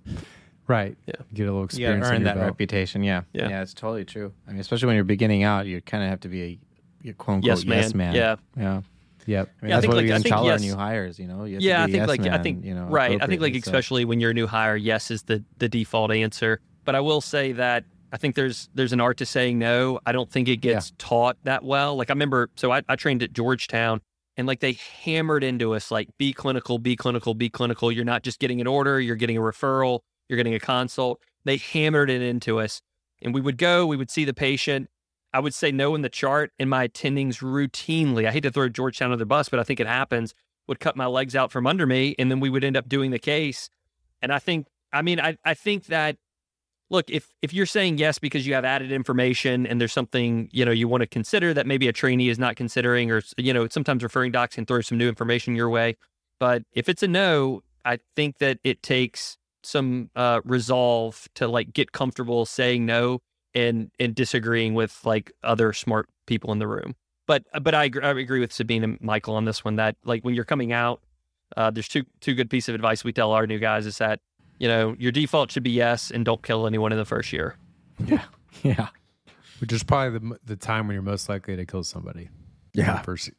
[0.68, 0.96] Right.
[1.06, 1.14] Yeah.
[1.34, 2.02] Get a little You experience.
[2.04, 2.46] gotta earn that belt.
[2.46, 3.02] reputation.
[3.02, 3.22] Yeah.
[3.32, 3.48] Yeah.
[3.48, 3.62] yeah.
[3.62, 4.32] it's totally true.
[4.46, 6.60] I mean, especially when you're beginning out, you kind of have to be
[7.04, 7.82] a, a quote unquote yes, man.
[7.82, 8.14] yes man.
[8.14, 8.36] Yeah.
[8.56, 8.80] Yeah.
[9.26, 9.48] Yep.
[9.60, 11.18] I mean, Yeah, I think, what like, we I think tell our yes- new hires.
[11.18, 13.20] You know, you have yeah, I think yes like I think you know, right.
[13.20, 16.10] I think like so- especially when you're a new hire, yes is the the default
[16.12, 16.60] answer.
[16.84, 19.98] But I will say that I think there's there's an art to saying no.
[20.06, 21.96] I don't think it gets taught that well.
[21.96, 24.00] Like I remember, so I, I trained at Georgetown,
[24.36, 27.90] and like they hammered into us like be clinical, be clinical, be clinical.
[27.90, 31.20] You're not just getting an order, you're getting a referral, you're getting a consult.
[31.44, 32.82] They hammered it into us,
[33.22, 34.88] and we would go, we would see the patient.
[35.32, 38.26] I would say no in the chart, and my attendings routinely.
[38.26, 40.34] I hate to throw Georgetown under the bus, but I think it happens.
[40.66, 43.10] Would cut my legs out from under me, and then we would end up doing
[43.10, 43.68] the case.
[44.22, 46.16] And I think, I mean, I I think that
[46.90, 50.64] look, if if you're saying yes because you have added information and there's something you
[50.64, 53.68] know you want to consider that maybe a trainee is not considering, or you know
[53.68, 55.96] sometimes referring docs can throw some new information your way.
[56.38, 61.72] But if it's a no, I think that it takes some uh, resolve to like
[61.72, 63.20] get comfortable saying no
[63.54, 66.94] and and disagreeing with like other smart people in the room.
[67.26, 70.22] But but I agree, I agree with Sabeen and Michael on this one that like
[70.22, 71.00] when you're coming out,
[71.56, 74.20] uh, there's two two good piece of advice we tell our new guys is that
[74.58, 77.56] you know your default should be yes and don't kill anyone in the first year.
[78.04, 78.24] Yeah,
[78.62, 78.88] yeah.
[79.60, 82.28] Which is probably the the time when you're most likely to kill somebody.
[82.72, 83.00] Yeah.
[83.02, 83.30] First,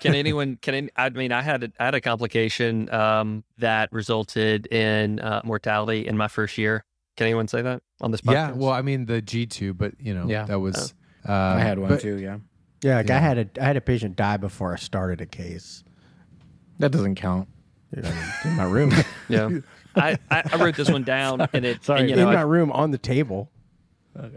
[0.00, 0.56] Can anyone?
[0.60, 5.20] Can any, I mean I had a, I had a complication um, that resulted in
[5.20, 6.84] uh, mortality in my first year.
[7.16, 8.32] Can anyone say that on this podcast?
[8.32, 8.50] yeah.
[8.52, 10.44] Well, I mean the G two, but you know Yeah.
[10.44, 10.94] that was.
[11.28, 12.16] Uh, I had one but- too.
[12.18, 12.38] Yeah.
[12.82, 15.82] yeah, like I had a I had a patient die before I started a case
[16.78, 17.48] That doesn't count.
[17.92, 18.92] in my room.
[19.28, 19.50] yeah.
[19.96, 21.82] I, I, I wrote this one down and it.
[21.84, 23.50] Sorry, and, you in know, I- my room on the table.
[24.18, 24.28] Uh,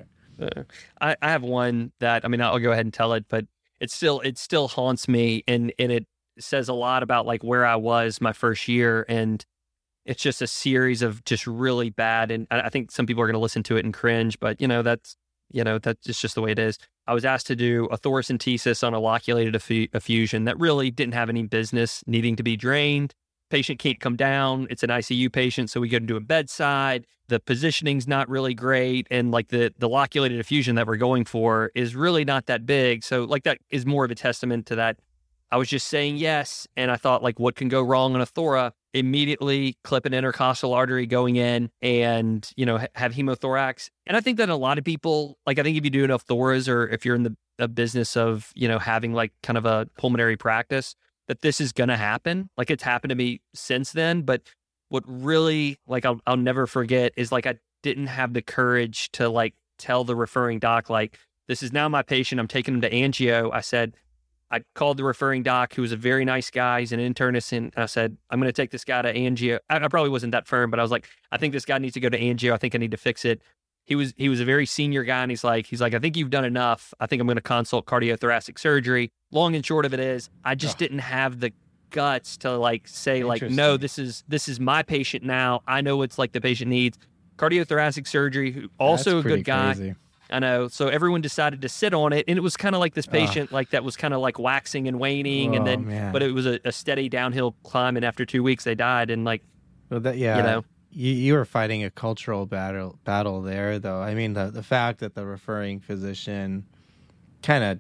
[1.00, 3.46] I, I have one that I mean I'll go ahead and tell it, but
[3.82, 6.06] it still it still haunts me and and it
[6.40, 9.44] says a lot about like where I was my first year and
[10.06, 13.34] it's just a series of just really bad and I think some people are going
[13.34, 15.18] to listen to it and cringe, but you know that's
[15.52, 16.78] you know that's just the way it is.
[17.08, 21.30] I was asked to do a thoracentesis on a loculated effusion that really didn't have
[21.30, 23.14] any business needing to be drained.
[23.52, 24.66] Patient can't come down.
[24.70, 27.06] It's an ICU patient, so we go to do a bedside.
[27.28, 31.70] The positioning's not really great, and like the the loculated effusion that we're going for
[31.76, 33.04] is really not that big.
[33.04, 35.00] So like that is more of a testament to that.
[35.52, 38.26] I was just saying yes, and I thought like, what can go wrong on a
[38.26, 38.72] thora?
[38.94, 43.90] Immediately clip an intercostal artery going in, and you know ha- have hemothorax.
[44.08, 46.26] And I think that a lot of people like I think if you do enough
[46.26, 49.88] thoras, or if you're in the business of you know having like kind of a
[49.98, 50.96] pulmonary practice,
[51.32, 52.50] that this is going to happen.
[52.58, 54.24] Like it's happened to me since then.
[54.24, 54.42] But
[54.90, 59.30] what really, like, I'll, I'll never forget is like I didn't have the courage to
[59.30, 61.18] like tell the referring doc, like,
[61.48, 62.42] this is now my patient.
[62.42, 63.50] I'm taking him to angio.
[63.54, 63.96] I said,
[64.52, 66.82] I called the referring doc, who was a very nice guy.
[66.82, 67.54] He's an internist.
[67.54, 69.60] And I said, I'm going to take this guy to angio.
[69.70, 71.94] I, I probably wasn't that firm, but I was like, I think this guy needs
[71.94, 72.52] to go to angio.
[72.52, 73.42] I think I need to fix it.
[73.86, 76.18] He was he was a very senior guy, and he's like he's like I think
[76.18, 76.94] you've done enough.
[77.00, 79.12] I think I'm going to consult cardiothoracic surgery.
[79.32, 81.52] Long and short of it is, I just didn't have the
[81.90, 85.62] guts to like say like no, this is this is my patient now.
[85.68, 86.98] I know what's like the patient needs.
[87.38, 89.74] Cardiothoracic surgery, who also That's a good guy.
[89.74, 89.96] crazy.
[90.30, 90.68] I know.
[90.70, 93.52] So everyone decided to sit on it, and it was kind of like this patient,
[93.52, 96.14] like that was kind of like waxing and waning, and Oh, then, man.
[96.14, 97.98] but it was a, a steady downhill climb.
[97.98, 99.10] And after two weeks, they died.
[99.10, 99.42] And like,
[99.90, 104.02] Well, that yeah, you know, you, you were fighting a cultural battle battle there, though.
[104.02, 106.66] I mean, the the fact that the referring physician
[107.42, 107.80] kind of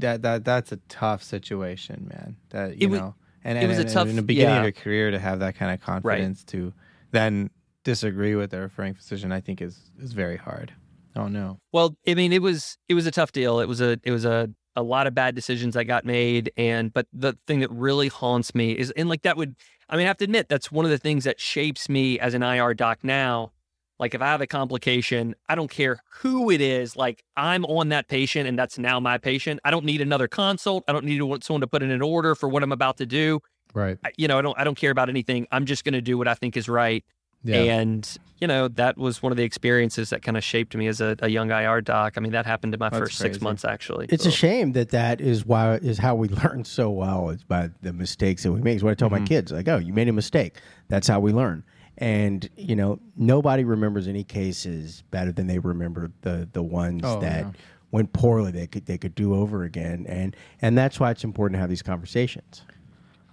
[0.00, 2.36] that that that's a tough situation, man.
[2.50, 4.58] That you It know, and, it and, was a and tough- in the beginning yeah.
[4.58, 6.72] of your career to have that kind of confidence to
[7.10, 7.50] then
[7.84, 10.72] disagree with the referring physician, I think is is very hard.
[11.16, 13.60] Oh no, Well, I mean, it was it was a tough deal.
[13.60, 16.92] It was a it was a a lot of bad decisions that got made, and
[16.92, 19.54] but the thing that really haunts me is, and like that would,
[19.88, 22.34] I mean, I have to admit that's one of the things that shapes me as
[22.34, 23.52] an IR doc now.
[24.04, 26.94] Like if I have a complication, I don't care who it is.
[26.94, 29.60] Like I'm on that patient, and that's now my patient.
[29.64, 30.84] I don't need another consult.
[30.86, 33.40] I don't need someone to put in an order for what I'm about to do.
[33.72, 33.96] Right.
[34.04, 35.46] I, you know, I don't I don't care about anything.
[35.50, 37.02] I'm just going to do what I think is right.
[37.44, 37.62] Yeah.
[37.62, 41.00] And, you know, that was one of the experiences that kind of shaped me as
[41.00, 42.14] a, a young IR doc.
[42.16, 44.06] I mean, that happened in my That's first six months, actually.
[44.10, 47.70] It's a shame that that is why is how we learn so well is by
[47.80, 48.76] the mistakes that we make.
[48.76, 49.26] Is what I tell my mm-hmm.
[49.26, 49.52] kids.
[49.52, 50.56] Like, oh, you made a mistake.
[50.88, 51.64] That's how we learn.
[51.98, 57.20] And you know, nobody remembers any cases better than they remember the the ones Oh,
[57.20, 57.52] that yeah.
[57.90, 58.50] went poorly.
[58.50, 60.04] They could they could do over again.
[60.08, 62.62] And and that's why it's important to have these conversations.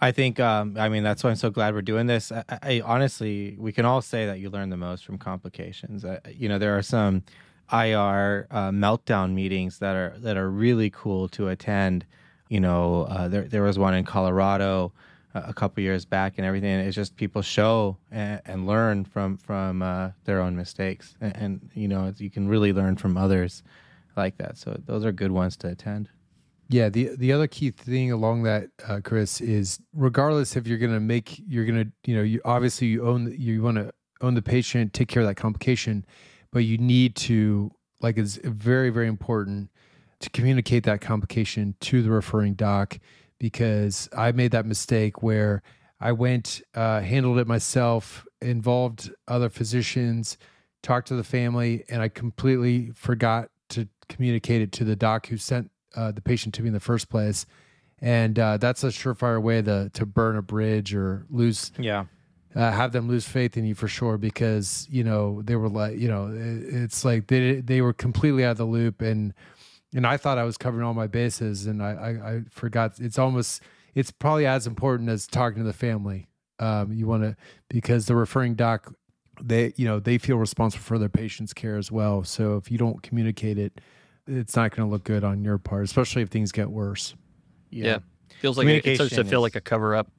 [0.04, 2.32] I think, um, I mean, that's why I'm so glad we're doing this.
[2.32, 6.04] I, I honestly, we can all say that you learn the most from complications.
[6.04, 7.22] Uh, you know, there are some
[7.72, 12.06] IR uh, meltdown meetings that are that are really cool to attend.
[12.50, 14.92] You know, uh, there there was one in Colorado
[15.34, 16.80] a couple years back, and everything.
[16.80, 21.70] It's just people show and, and learn from from uh, their own mistakes, and, and
[21.74, 23.64] you know, you can really learn from others
[24.18, 24.58] like that.
[24.58, 26.10] So those are good ones to attend.
[26.70, 30.94] Yeah, the the other key thing along that, uh, Chris, is regardless if you're going
[30.94, 33.94] to make, you're going to, you know, you obviously you own, the- you want to
[34.22, 36.06] own the patient, take care of that complication,
[36.52, 39.70] but you need to, like, it's very very important
[40.20, 43.00] to communicate that complication to the referring doc
[43.42, 45.64] because I made that mistake where
[46.00, 50.38] I went, uh, handled it myself, involved other physicians,
[50.84, 55.38] talked to the family, and I completely forgot to communicate it to the doc who
[55.38, 57.48] sent uh, the patient to me in the first place.
[58.00, 62.06] And uh, that's a surefire way to to burn a bridge or lose Yeah.
[62.56, 65.98] uh, have them lose faith in you for sure because you know they were like
[65.98, 69.34] you know it, it's like they they were completely out of the loop and
[69.94, 73.20] and I thought I was covering all my bases and I I, I forgot it's
[73.20, 73.62] almost
[73.96, 76.28] it's probably as important as talking to the family
[76.60, 77.36] um, you want to
[77.70, 78.94] because the referring doc
[79.42, 82.78] they you know they feel responsible for their patient's care as well so if you
[82.78, 83.82] don't communicate it
[84.28, 87.16] it's not going to look good on your part especially if things get worse
[87.72, 88.00] yeah.
[88.40, 90.12] Feels like it, it starts to feel like a cover up.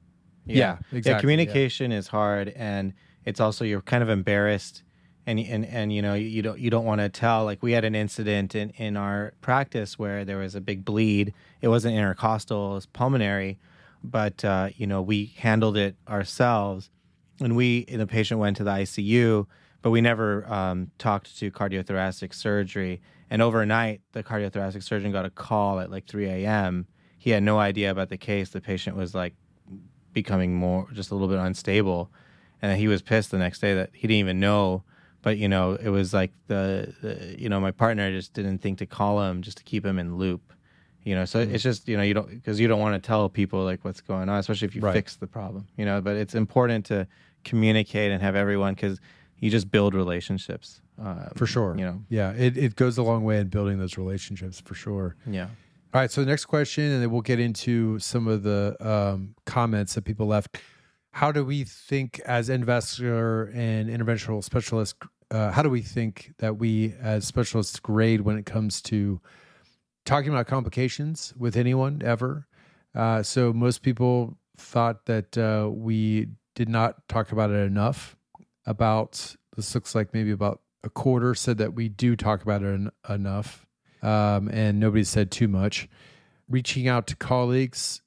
[0.45, 1.19] Yeah, exactly, Yeah, yeah.
[1.21, 2.93] communication is hard, and
[3.25, 4.83] it's also you're kind of embarrassed,
[5.25, 7.45] and and and you know you, don't you don't want to tell.
[7.45, 11.33] Like we had an incident in in our practice where there was a big bleed.
[11.61, 13.57] It wasn't intercostal, it was pulmonary,
[14.03, 16.89] but uh, you know we handled it ourselves,
[17.39, 19.47] and we the patient went to the ICU,
[19.81, 23.01] but we never um, talked to cardiothoracic surgery.
[23.29, 26.85] And overnight, the cardiothoracic surgeon got a call at like 3 a.m.
[27.17, 28.49] He had no idea about the case.
[28.49, 29.33] The patient was like
[30.11, 32.11] becoming more just a little bit unstable
[32.63, 34.83] and he was pissed the next day that he didn't even know
[35.23, 38.77] but you know it was like the, the you know my partner just didn't think
[38.77, 40.53] to call him just to keep him in loop
[41.03, 43.27] you know so it's just you know you don't because you don't want to tell
[43.29, 44.93] people like what's going on especially if you Right.
[44.93, 47.07] fix the problem you know but it's important to
[47.43, 48.99] communicate and have everyone because
[49.39, 53.23] you just build relationships um, for sure you know yeah it, it goes a long
[53.23, 55.47] way in building those relationships for sure yeah
[55.93, 56.09] All right.
[56.11, 60.03] So the next question, and then we'll get into some of the um, comments that
[60.05, 60.57] people left.
[61.11, 64.95] How do we think, as investor and interventional specialists,
[65.33, 69.19] uh, how do we think that we, as specialists, grade when it comes to
[70.05, 72.47] talking about complications with anyone ever?
[72.95, 78.15] Uh, so most people thought that uh, we did not talk about it enough.
[78.65, 82.73] About this looks like maybe about a quarter said that we do talk about it
[82.73, 83.65] en- enough
[84.01, 85.89] um, and nobody said too much.
[86.49, 88.01] Reaching out to colleagues,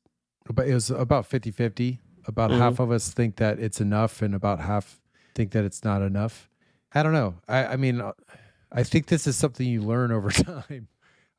[0.49, 2.01] but it was about 50 50.
[2.29, 2.59] About Mhm.
[2.59, 5.01] half of us think that it's enough, and about half
[5.35, 6.49] think that it's not enough.
[6.97, 7.35] I don't know.
[7.49, 8.13] I, I mean, uh,
[8.73, 10.89] I think this is something you learn over time.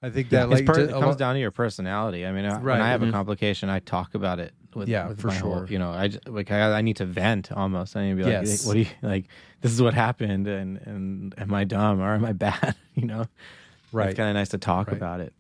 [0.02, 2.26] I think that It's like per- ju- it comes lot- down to your personality.
[2.26, 2.64] I mean, I- Right.
[2.78, 3.10] when I have Mhm.
[3.10, 4.54] a complication, I talk about it.
[4.76, 5.68] With, Yeah, with for my whole- sure.
[5.68, 7.96] you know, I j- like I, I need to vent almost.
[7.98, 8.64] I need to be like, Yes.
[8.64, 9.26] "Hey, what do you like?
[9.62, 12.76] This is what happened, and and am I dumb or am I bad?
[12.94, 13.26] you know,
[13.92, 14.10] right.
[14.10, 14.98] It's kind of nice to talk Right.
[14.98, 15.34] about it.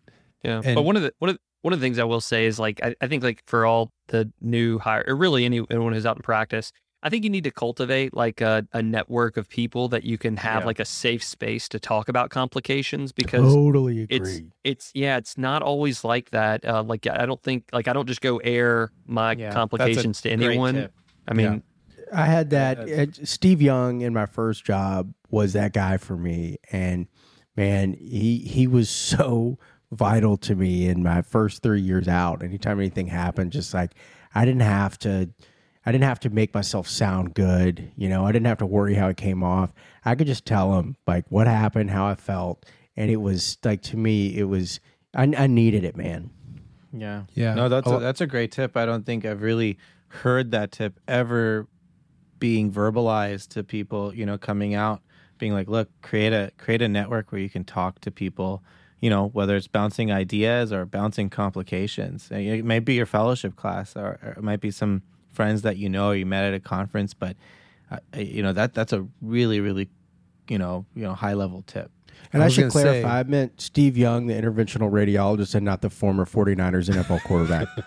[0.43, 0.62] Yeah.
[0.65, 2.58] And- but one of the one of one of the things I will say is
[2.58, 6.15] like I, I think like for all the new hire or really anyone who's out
[6.15, 6.71] in practice,
[7.04, 10.38] I think you need to cultivate like a, a network of people that you can
[10.38, 10.66] have Yeah.
[10.68, 14.18] like a safe space to talk about complications because Totally agree.
[14.18, 17.94] it's it's yeah it's not always like that uh, like i don't think like i
[17.94, 20.90] don't just go air my Yeah, complications to anyone
[21.28, 21.64] i mean
[22.14, 22.78] I had that.
[22.80, 27.08] uh, Steve Young in my first job was that guy for me, and
[27.58, 29.60] man, he he was so
[29.92, 32.44] vital to me in my first three years out.
[32.44, 33.92] Anytime anything happened, just like
[34.34, 35.30] I didn't have to.
[35.88, 38.26] I didn't have to make myself sound good, you know.
[38.26, 39.71] I didn't have to worry how it came off.
[40.04, 42.65] I could just tell him like what happened, how I felt,
[42.97, 44.82] and it was like to me, it was
[45.16, 46.30] I, I needed it, man.
[46.91, 47.53] Yeah, Yeah.
[47.53, 48.76] No, that's A a, that's a great tip.
[48.76, 49.78] I don't think I've really
[50.09, 51.70] heard that tip ever
[52.38, 54.14] being verbalized to people.
[54.14, 55.01] You know, coming out,
[55.38, 58.62] being like, look, create a create a network where you can talk to people.
[58.99, 62.28] You know, whether it's bouncing ideas or bouncing complications.
[62.30, 65.03] It may be your fellowship class, or, or it might be some
[65.38, 67.14] friends that you know you met at a conference.
[67.14, 67.38] But
[67.90, 69.88] I, I- you know that that's a really really
[70.50, 71.90] you know you know high level tip.
[72.34, 75.64] And I I, should gonna say- clarify, I meant Steve Young, the interventional radiologist, and
[75.64, 77.68] not the former 49ers NFL quarterback.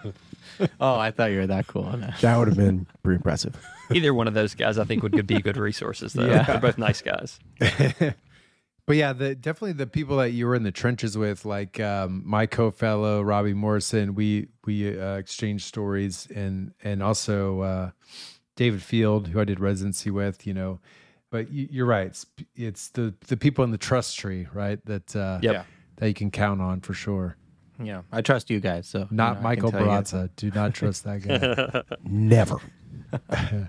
[0.79, 1.85] Oh, I thought you were that cool.
[1.97, 2.11] No.
[2.21, 3.57] that would have been pretty impressive.
[3.95, 6.13] Either one of those guys, I think, would be good resources.
[6.13, 6.43] Though Yeah.
[6.43, 7.39] they're both nice guys.
[8.91, 12.25] But yeah, the definitely the people that you were in the trenches with, like um,
[12.27, 17.91] my co-fellow Robbie Morrison, we we uh, exchanged stories, and and also uh,
[18.57, 20.81] David Field, who I did residency with, you know.
[21.31, 22.27] But you, you're right; it's,
[22.57, 24.85] it's the the people in the trust tree, right?
[24.87, 25.55] That uh, Yep.
[25.55, 25.63] Yeah.
[25.99, 27.37] that you can count on for sure.
[27.81, 28.89] Yeah, I trust you guys.
[28.89, 29.83] So you Not know, Michael can.
[29.83, 30.31] Barraza.
[30.35, 31.95] Do not trust that guy.
[32.03, 32.59] Never.
[33.31, 33.69] All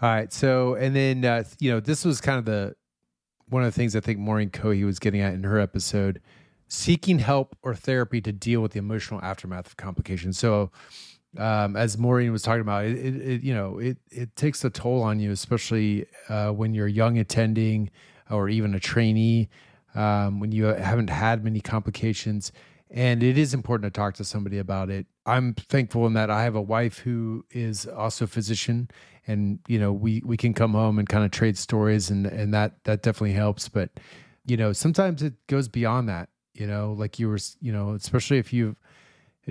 [0.00, 0.32] right.
[0.32, 2.74] So, and then, uh, you know, this was kind of the
[3.54, 6.20] one of the things I think Maureen Kohi was getting at in her episode
[6.66, 10.36] seeking help or therapy to deal with the emotional aftermath of complications.
[10.36, 10.72] So,
[11.38, 14.70] um, as Maureen was talking about, it, it, it you know, it, it takes a
[14.70, 17.90] toll on you, especially uh, when you're young attending
[18.28, 19.48] or even a trainee,
[19.94, 22.50] um, when you haven't had many complications.
[22.90, 25.06] And it is important to talk to somebody about it.
[25.26, 28.90] I'm thankful in that I have a wife who is also a physician
[29.26, 32.52] and you know we we can come home and kind of trade stories and and
[32.52, 33.90] that that definitely helps but
[34.46, 38.38] you know sometimes it goes beyond that you know like you were you know especially
[38.38, 38.76] if you've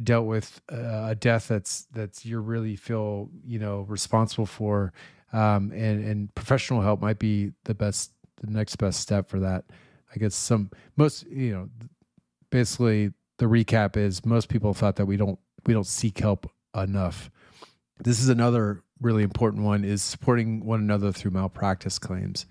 [0.03, 4.91] dealt with uh, a death that's that's you really feel you know responsible for
[5.33, 8.13] um and and professional help might be the best
[8.43, 9.65] the next best step for that.
[10.13, 11.69] I guess some most you know
[12.51, 17.31] basically the recap is most people thought that we don't we don't seek help enough.
[18.03, 22.45] This is another really important one is supporting one another through malpractice claims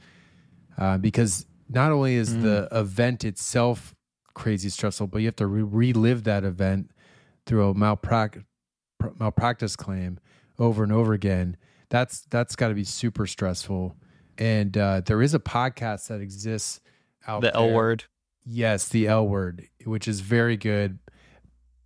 [0.79, 3.95] uh, because not only is the event itself
[4.35, 6.91] crazy stressful but you have to re- relive that event
[7.47, 8.45] through a malprac-
[9.19, 10.19] malpractice claim
[10.59, 11.57] over and over again
[11.91, 13.97] that's that's got to be super stressful
[14.39, 16.81] and uh, there is a podcast that exists
[17.27, 18.05] out The L word.
[18.45, 20.99] Yes, the L word, which is very good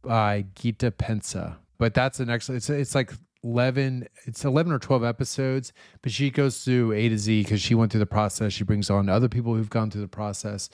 [0.03, 1.57] by Gita Pensa.
[1.79, 2.59] But that's an excellent.
[2.59, 3.13] It's it's like
[3.47, 4.09] eleven.
[4.25, 5.73] It's eleven or twelve episodes.
[6.03, 8.53] But she goes through A to Z because she went through the process.
[8.53, 10.69] She brings on other people who've gone through the process,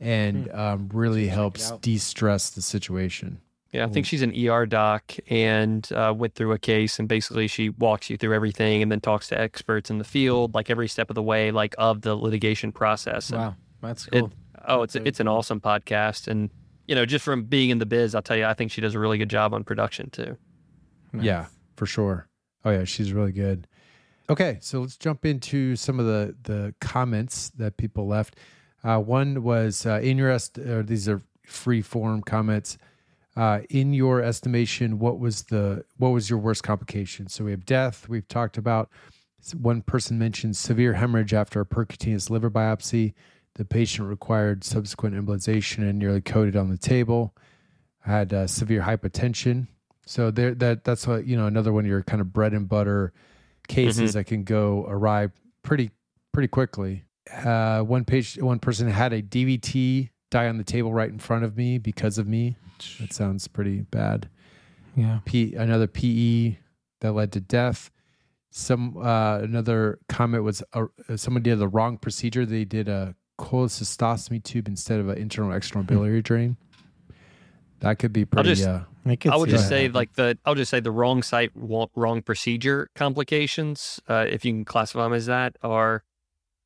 [0.00, 3.40] and um, really helps de-stress the situation.
[3.72, 7.48] Yeah, I think she's an ER doc and uh, went through a case, and basically
[7.48, 10.88] she walks you through everything, and then talks to experts in the field, like every
[10.88, 13.30] step of the way, like of the litigation process.
[13.30, 14.32] And Wow, that's It, cool.
[14.68, 16.50] oh, it's it's an awesome podcast, and
[16.86, 18.94] you know, just from being in the biz, I'll tell you, I think she does
[18.94, 20.36] a really good job on production too.
[21.18, 21.46] Yeah,
[21.76, 22.28] for sure.
[22.64, 23.66] Oh yeah, she's really good.
[24.30, 28.36] Okay, so let's jump into some of the the comments that people left.
[28.84, 32.78] Uh, one was uh, in your est- uh, these are free form comments.
[33.34, 37.28] Uh, in your estimation, what was the what was your worst complication?
[37.28, 38.08] So we have death.
[38.08, 38.90] We've talked about.
[39.56, 43.14] One person mentioned severe hemorrhage after a percutaneous liver biopsy.
[43.54, 47.34] The patient required subsequent embolization and nearly coded on the table.
[48.00, 49.66] Had uh, severe hypotension.
[50.06, 51.46] So there, that that's what you know.
[51.46, 53.12] Another one of your kind of bread and butter
[53.68, 55.28] cases that can go awry
[55.62, 55.90] pretty
[56.32, 57.04] pretty quickly.
[57.32, 61.44] Uh, one page, one person had a DVT die on the table right in front
[61.44, 62.56] of me because of me.
[62.98, 64.28] That sounds pretty bad.
[64.96, 65.20] Yeah.
[65.24, 66.56] P, another PE
[67.00, 67.90] that led to death.
[68.50, 70.86] Some uh, another comment was uh,
[71.16, 72.44] someone did the wrong procedure.
[72.44, 76.56] They did a cholecystostomy tube instead of an internal external biliary drain.
[77.80, 78.50] That could be pretty.
[78.50, 81.22] just- uh, I, I would just that say like the I'll just say the wrong
[81.22, 86.04] site, wrong procedure complications, uh, if you can classify them as that, are,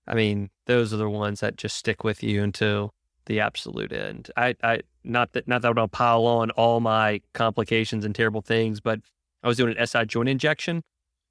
[0.07, 2.93] I mean, those are the ones that just stick with you until
[3.27, 4.31] the absolute end.
[4.37, 8.81] I, I not that not that I'll pile on all my complications and terrible things,
[8.81, 9.01] but
[9.43, 10.83] I was doing an SI joint injection,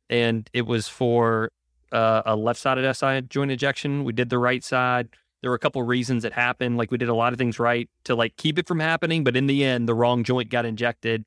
[0.09, 1.51] and it was for
[1.91, 4.03] uh, a left-sided SI joint injection.
[4.03, 5.09] We did the right side.
[5.45, 6.75] There were a couple reasons it happened.
[6.75, 9.37] Like we did a lot of things right to like keep it from happening, but
[9.37, 11.23] in the end, the wrong joint got injected.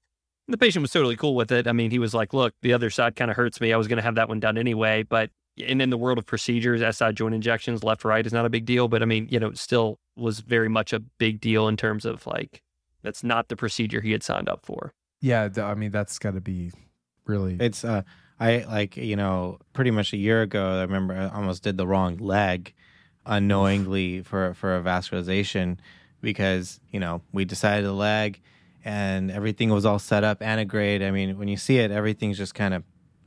[0.49, 1.69] And the patient was totally cool with it.
[1.69, 3.73] I mean, he was like, "Look, the other side kind of hurts me.
[3.73, 5.31] I was going to have that one done anyway." But
[5.65, 8.65] and in the world of procedures, SI joint injections, left right is not a big
[8.65, 8.89] deal.
[8.89, 12.05] But I mean, you know, it still was very much a big deal in terms
[12.05, 12.61] of like
[13.03, 14.93] that's not the procedure he had signed up for.
[15.21, 16.73] yeah, th- I mean that's got to be
[17.25, 17.57] really.
[17.61, 18.03] It's uh
[18.41, 21.87] I like you know pretty much a year ago I remember I almost did the
[21.87, 22.75] wrong leg
[23.29, 25.77] unknowingly for for a vascularization
[26.21, 28.41] because you know we decided the leg
[28.85, 32.55] and everything was all set up antegrade I mean when you see it everything's just
[32.55, 32.83] kind of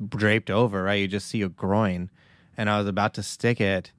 [0.09, 2.09] draped over right you just see a groin
[2.57, 3.91] and I was about to stick it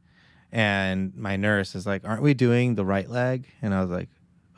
[0.50, 4.08] and my nurse is like aren't we doing the right leg and I was like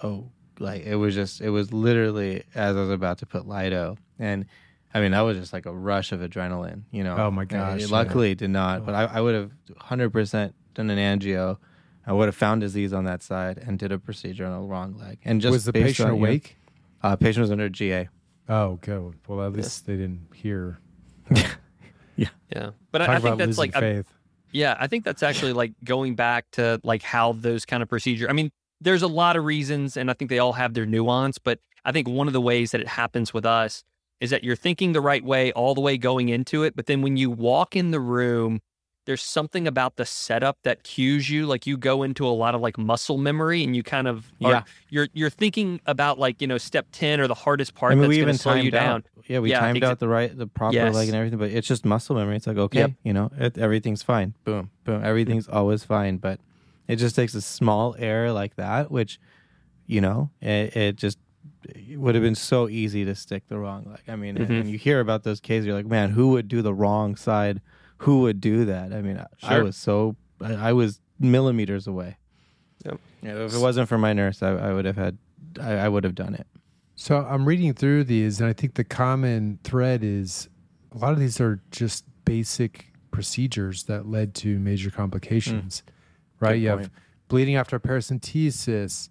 [0.03, 3.99] oh like it was just it was literally as I was about to put Lido
[4.18, 4.47] and
[4.95, 7.16] I mean, that was just like a rush of adrenaline, you know.
[7.16, 7.86] Oh, my gosh, yeah.
[7.90, 8.86] luckily, it did not.
[8.86, 11.59] But I, I would have 100% done an angio.
[12.07, 14.99] I would have found disease on that side and did a procedure on the wrong
[14.99, 15.18] leg.
[15.25, 16.57] And just was the patient on, you awake?
[17.03, 18.09] uh, patient was under GA.
[18.49, 19.14] Oh, good.
[19.27, 20.79] Well, at least they didn't hear.
[22.16, 22.70] Yeah, yeah.
[22.93, 24.07] but I, Talk I think that's losing like I- faith.
[24.53, 28.31] Yeah, I think that's actually like going back to like how those kind of procedure.
[28.31, 31.39] I mean, there's a lot of reasons, and I think they all have their nuance.
[31.39, 33.83] But I think one of the ways that it happens with us
[34.20, 37.03] is that you're thinking the right way all the way going into it, but then
[37.03, 38.61] when you walk in the room,
[39.07, 41.47] there's something about the setup that cues you.
[41.47, 44.51] Like you go into a lot of like muscle memory, and you kind of are,
[44.51, 44.63] Yeah.
[44.89, 48.03] you're you're thinking about like you know step ten or the hardest part I mean,
[48.03, 48.97] that's we going even to slow you down.
[48.97, 49.05] out.
[49.27, 50.95] Yeah, we Yeah, timed exa- out the right, the proper Yes.
[50.95, 52.37] leg and everything, but it's just muscle memory.
[52.37, 52.93] It's like okay, Yep.
[53.05, 54.35] you know, it, everything's fine.
[54.45, 56.17] Boom, boom, everything's always fine.
[56.19, 56.41] But
[56.89, 59.19] it just takes a small error like that, which,
[59.87, 61.19] you know, it, it just
[61.65, 64.01] it would have been so easy to stick the wrong leg.
[64.09, 64.61] I mean, Mhm.
[64.61, 67.61] and you hear about those cases, you're like, man, who would do the wrong side?
[67.99, 68.92] Who would do that?
[68.92, 72.16] I mean, I- I was so, I, I was millimeters away.
[72.84, 73.01] Yep.
[73.22, 75.16] Yeah, if it wasn't for my nurse, I, I would have had,
[75.61, 76.47] I, I would have done it.
[76.97, 80.49] So I'm reading through these, and I think the common thread is
[80.92, 85.92] a lot of these are just basic procedures that led to major complications, mm.
[86.40, 86.53] right?
[86.53, 86.90] Good You have
[87.28, 89.09] bleeding after paracentesis.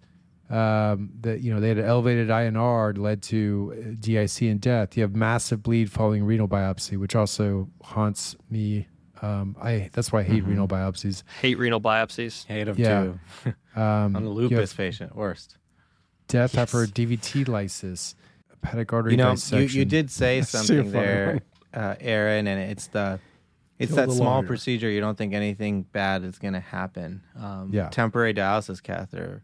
[0.50, 4.96] Um, that you know they had an elevated INR led to uh, DIC and death.
[4.98, 8.88] You have massive bleed following renal biopsy, which also haunts me.
[9.22, 10.50] Um, I that's why I hate Mhm.
[10.50, 11.24] renal biopsies.
[11.42, 12.46] Hate renal biopsies.
[12.46, 13.04] Hate them Yeah.
[13.46, 13.54] too.
[13.76, 15.58] Um, On the you lupus patient, worst.
[16.28, 18.14] death after a DVT lysis,
[18.52, 19.80] hepatic artery You know, you, dissection.
[19.80, 21.42] you did say something there,
[21.74, 23.20] uh, Aaron, and it's the
[23.80, 24.48] it's Kill that small lawyer.
[24.48, 24.90] procedure.
[24.92, 27.24] You don't think anything bad is going to happen.
[27.36, 27.90] Um, Yeah.
[27.90, 29.42] Temporary dialysis catheter.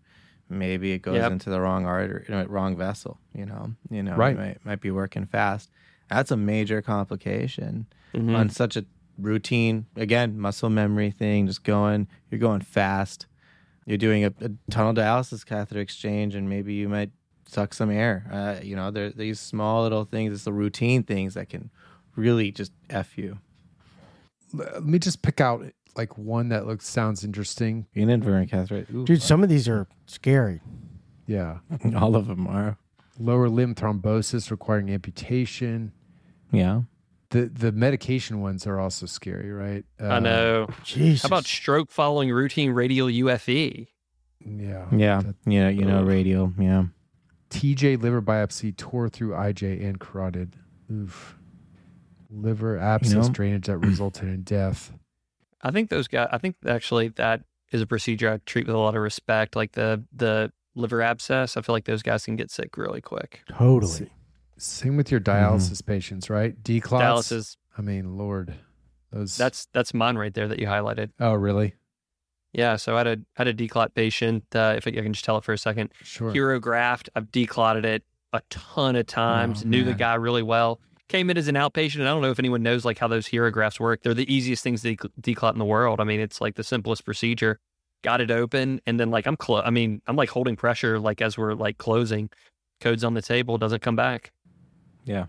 [0.49, 1.31] Maybe it goes Yep.
[1.33, 3.19] into the wrong artery, you know, wrong vessel.
[3.33, 4.35] You know, you know, Right.
[4.35, 5.69] It might, might be working fast.
[6.09, 8.35] That's a major complication Mhm.
[8.35, 8.85] on such a
[9.19, 9.85] routine.
[9.95, 11.45] Again, muscle memory thing.
[11.47, 12.07] Just going.
[12.31, 13.27] You're going fast.
[13.85, 17.11] You're doing a, a tunnel dialysis catheter exchange, and maybe you might
[17.47, 18.25] suck some air.
[18.31, 20.33] Uh, you know, there these small little things.
[20.33, 21.69] It's the routine things that can
[22.15, 23.37] really just f you.
[24.53, 25.63] let me just pick out
[25.99, 27.85] like one that looks sounds interesting.
[27.93, 30.61] Being in Vernon catheter, ooh, Dude, some of these are scary.
[31.27, 31.59] Yeah.
[31.95, 32.77] all of them are.
[33.19, 35.91] Lower limb thrombosis requiring amputation.
[36.51, 36.81] Yeah.
[37.31, 39.83] The the medication ones are also scary, right?
[39.99, 40.67] I Uh, know.
[40.83, 41.23] Jesus.
[41.23, 43.07] How about stroke following routine radial?
[43.07, 43.87] UFE?
[44.45, 44.85] Yeah.
[44.91, 45.21] Yeah.
[45.21, 46.53] That- You know, you know, radial.
[46.57, 46.85] Yeah.
[47.49, 50.55] TJ liver biopsy tore through IJ and carotid.
[50.91, 51.35] Oof.
[52.31, 53.33] Liver abscess know?
[53.33, 54.93] drainage that resulted in death.
[55.61, 56.29] I think those guys.
[56.31, 57.41] I think actually that
[57.71, 59.55] is a procedure I treat with a lot of respect.
[59.55, 61.57] Like the the liver abscess.
[61.57, 63.41] I feel like those guys can get sick really quick.
[63.49, 64.09] totally?
[64.57, 66.61] Same with your dialysis patients, right?
[66.63, 67.29] Declots.
[67.31, 67.57] Dialysis.
[67.77, 68.53] I mean, Lord,
[69.11, 69.37] those.
[69.37, 71.11] That's that's mine right there that you highlighted.
[71.19, 71.75] oh, really?
[72.51, 72.75] Yeah.
[72.75, 74.43] So I had a had a declot patient.
[74.53, 75.91] Uh, if I, I can just tell it for a second.
[76.03, 76.31] Sure.
[76.33, 77.09] HeRO graft.
[77.15, 78.03] I've declotted it
[78.33, 79.63] a ton of times.
[79.63, 80.79] Oh, knew the guy really well.
[81.09, 81.95] Came in as an outpatient.
[81.95, 84.01] And I don't know if anyone knows like how those HeRO grafts work.
[84.03, 85.99] They're the easiest things to dec- declot in the world.
[85.99, 87.59] I mean, it's like the simplest procedure.
[88.03, 91.37] Got it open, and then like I'm I mean, I'm like holding pressure like as
[91.37, 92.29] we're like closing.
[92.79, 94.31] Codes on the table doesn't come back.
[95.03, 95.25] Yeah.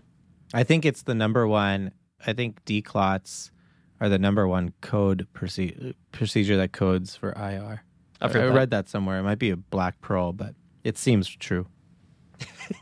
[0.53, 1.91] I think it's the number one.
[2.25, 3.51] I think declots
[3.99, 7.83] are the number one code proce- procedure that codes for IR.
[8.21, 8.55] I that.
[8.55, 9.19] read that somewhere.
[9.19, 10.53] It might be a black pearl, but
[10.83, 11.67] it seems true.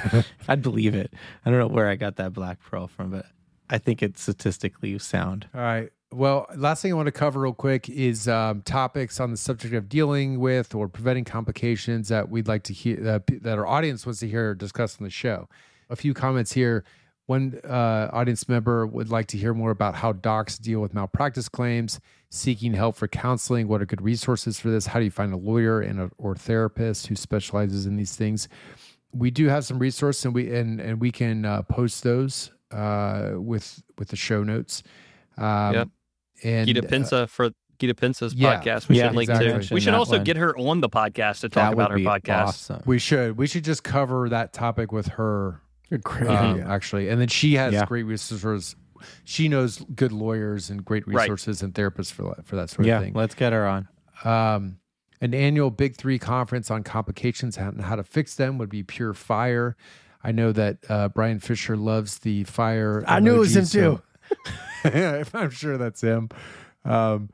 [0.48, 1.12] I'd believe it.
[1.44, 3.26] I don't know where I got that black pearl from, but
[3.70, 5.48] I think it's statistically sound.
[5.54, 5.90] All right.
[6.12, 9.72] Well, last thing I want to cover real quick is um, topics on the subject
[9.72, 13.66] of dealing with or preventing complications that we'd like to hear uh, p- that our
[13.66, 15.48] audience wants to hear discussed on the show.
[15.88, 16.84] A few comments here.
[17.26, 21.48] One uh, audience member would like to hear more about how docs deal with malpractice
[21.48, 23.68] claims, seeking help for counseling.
[23.68, 24.86] What are good resources for this?
[24.86, 28.48] How do you find a lawyer and a, or therapist who specializes in these things?
[29.12, 33.32] We do have some resources, and we and and we can uh, post those uh,
[33.34, 34.82] with with the show notes.
[35.36, 35.88] Um, Yep.
[36.44, 38.60] And Gita uh, Pensa for Gita Pensa's yeah.
[38.60, 38.88] podcast.
[38.88, 39.66] We Yeah, should link exactly.
[39.68, 39.74] to.
[39.74, 40.24] We should also one.
[40.24, 42.42] get her on the podcast to talk that about her be podcast.
[42.46, 42.82] awesome.
[42.86, 45.60] we should we should just cover that topic with her
[46.02, 47.84] Great um, actually, and then she has Yeah.
[47.84, 48.74] great resources.
[49.24, 51.22] She knows good lawyers and great Right.
[51.22, 53.12] resources and therapists for that, for that sort yeah, of thing.
[53.14, 53.88] let's get her on.
[54.24, 54.78] Um,
[55.22, 59.14] an annual Big Three conference on complications and how to fix them would be Pure
[59.14, 59.74] Fire.
[60.22, 63.02] I know that uh, Brian Fisher loves the fire.
[63.08, 64.02] I knew it was him so-
[64.84, 66.28] I'm sure that's him.
[66.84, 67.30] Um,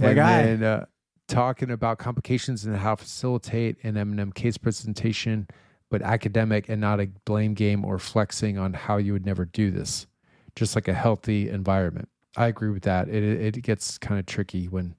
[0.00, 0.42] my and guy.
[0.42, 0.86] Then, uh,
[1.28, 5.46] talking about complications and how to facilitate an M&M case presentation.
[5.90, 9.70] but academic and not a blame game or flexing on how you would never do
[9.70, 10.06] this.
[10.56, 12.08] Just like a healthy environment.
[12.36, 13.08] I agree with that.
[13.08, 14.94] It it gets kind of tricky when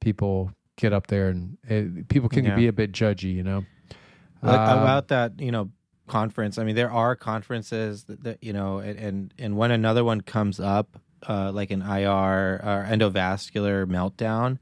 [0.00, 2.54] people get up there and it, people can Yeah.
[2.54, 3.64] be a bit judgy, you know.
[4.42, 5.70] Like, Um, about that, you know,
[6.06, 6.58] conference.
[6.58, 10.20] I mean, there are conferences that, that you know, and, and and when another one
[10.20, 14.58] comes up, uh, like an IR or endovascular meltdown,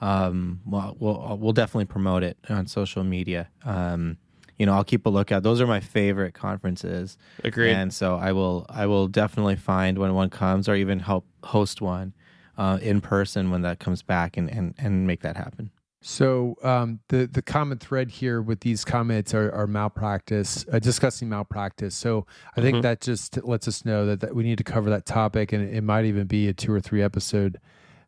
[0.00, 3.48] um, well, we'll we'll definitely promote it on social media.
[3.64, 4.16] Um,
[4.58, 5.44] you know, I'll keep a lookout.
[5.44, 7.74] Those are my favorite conferences, Agreed.
[7.74, 11.80] and so I will I will definitely find when one comes, or even help host
[11.80, 12.12] one
[12.58, 15.70] uh, in person when that comes back, and and and make that happen.
[16.00, 21.28] So um, the the common thread here with these comments are, are malpractice, uh, discussing
[21.28, 21.96] malpractice.
[21.96, 22.24] So
[22.56, 22.82] I think Mhm.
[22.82, 25.82] that just lets us know that, that we need to cover that topic, and it
[25.82, 27.58] might even be a two or three episode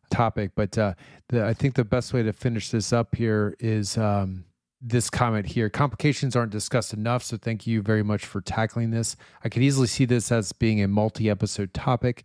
[0.09, 0.51] topic.
[0.55, 0.93] But uh,
[1.29, 4.45] the, I think the best way to finish this up here is um,
[4.81, 7.23] this comment here: complications aren't discussed enough.
[7.23, 9.17] So thank you very much for tackling this.
[9.43, 12.23] I could easily see this as being a multi episode topic.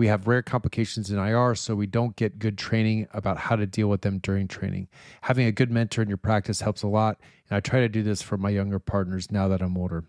[0.00, 3.66] We have rare complications in IR, so we don't get good training about how to
[3.66, 4.88] deal with them during training.
[5.20, 7.20] Having a good mentor in your practice helps a lot,
[7.50, 10.04] and I try to do this for my younger partners now that I'm older.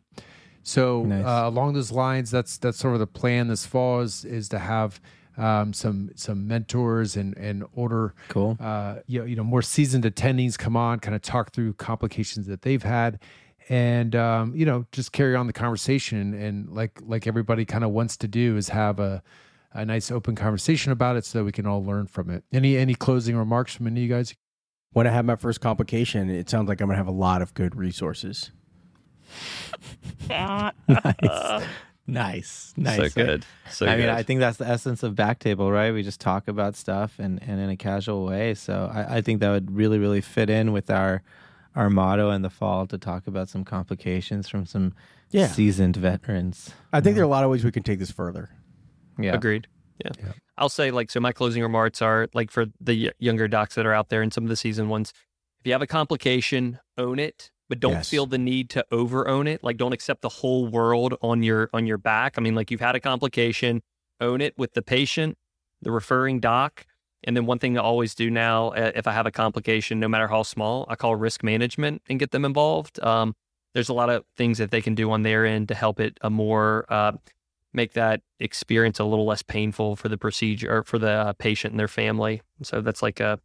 [0.63, 1.25] So Nice.
[1.25, 4.59] uh, along those lines, that's that's sort of the plan this fall is is to
[4.59, 5.01] have
[5.37, 8.55] um, some some mentors and and older Cool.
[8.61, 12.47] uh, you know, you know more seasoned attendees come on, kind of talk through complications
[12.47, 13.19] that they've had,
[13.67, 16.33] and um, you know just carry on the conversation.
[16.33, 19.21] And like like everybody kind of wants to do is have a
[19.73, 22.43] a nice open conversation about it so that we can all learn from it.
[22.51, 24.33] Any any closing remarks from any of you guys?
[24.93, 27.41] When I have my first complication, it sounds like I'm going to have a lot
[27.41, 28.51] of good resources.
[30.29, 31.63] nice,
[32.07, 32.97] nice, nice.
[32.97, 33.45] So good.
[33.69, 34.09] So I mean.
[34.09, 35.93] I think that's the essence of Backtable, right?
[35.93, 38.53] We just talk about stuff and, and in a casual way.
[38.53, 41.23] So I, I think that would really, really fit in with our
[41.73, 44.93] our motto in the fall to talk about some complications from some
[45.29, 45.47] Yeah.
[45.47, 46.71] seasoned veterans.
[46.91, 48.49] I think there are a lot of ways we can take this further.
[49.17, 49.33] Yeah.
[49.35, 49.67] Agreed.
[50.03, 50.11] Yeah.
[50.19, 50.31] Yeah.
[50.57, 53.93] I'll say like so my closing remarks are like for the younger docs that are
[53.93, 55.13] out there and some of the seasoned ones.
[55.59, 58.09] If you have a complication, own it, but don't Yes.
[58.09, 59.63] feel the need to over own it.
[59.63, 62.35] Like don't accept the whole world on your on your back.
[62.37, 63.81] I mean like you've had a complication,
[64.19, 65.37] own it with the patient,
[65.81, 66.85] the referring doc,
[67.23, 70.07] and then one thing I always do now uh, if I have a complication no
[70.07, 72.99] matter how small, I call risk management and get them involved.
[73.03, 73.35] Um
[73.73, 76.17] there's a lot of things that they can do on their end to help it
[76.21, 77.13] a more uh,
[77.73, 81.71] make that experience a little less painful for the procedure or for the uh, patient
[81.71, 82.41] and their family.
[82.63, 83.39] So that's like a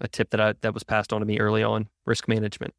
[0.00, 2.74] a tip that I that was passed on to me early on risk management.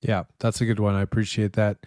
[0.00, 0.94] Yeah, that's a good one.
[0.94, 1.78] I appreciate that.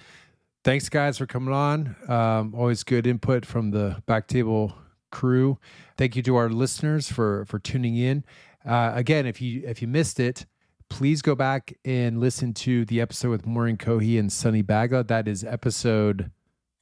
[0.64, 1.96] Thanks, guys, for coming on.
[2.08, 4.76] Um, always good input from the back table
[5.12, 5.58] crew.
[5.98, 8.24] Thank you to our listeners for for tuning in.
[8.66, 10.46] Uh, again, if you if you missed it,
[10.90, 15.08] please go back and listen to the episode with Maureen Kohi and Sunny Bagla.
[15.08, 16.32] That is episode.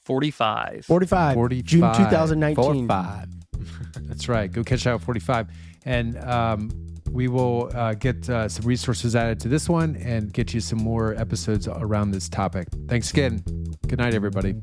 [0.10, 0.86] 45.
[0.86, 1.66] 45, 45.
[1.66, 2.88] June Four 2019.
[2.88, 3.28] five.
[4.08, 4.52] That's right.
[4.52, 5.48] Go catch out 45.
[5.86, 6.72] And um,
[7.12, 10.80] we will uh, get uh, some resources added to this one and get you some
[10.80, 12.68] more episodes around this topic.
[12.88, 13.44] Thanks again.
[13.88, 14.56] Good night, everybody.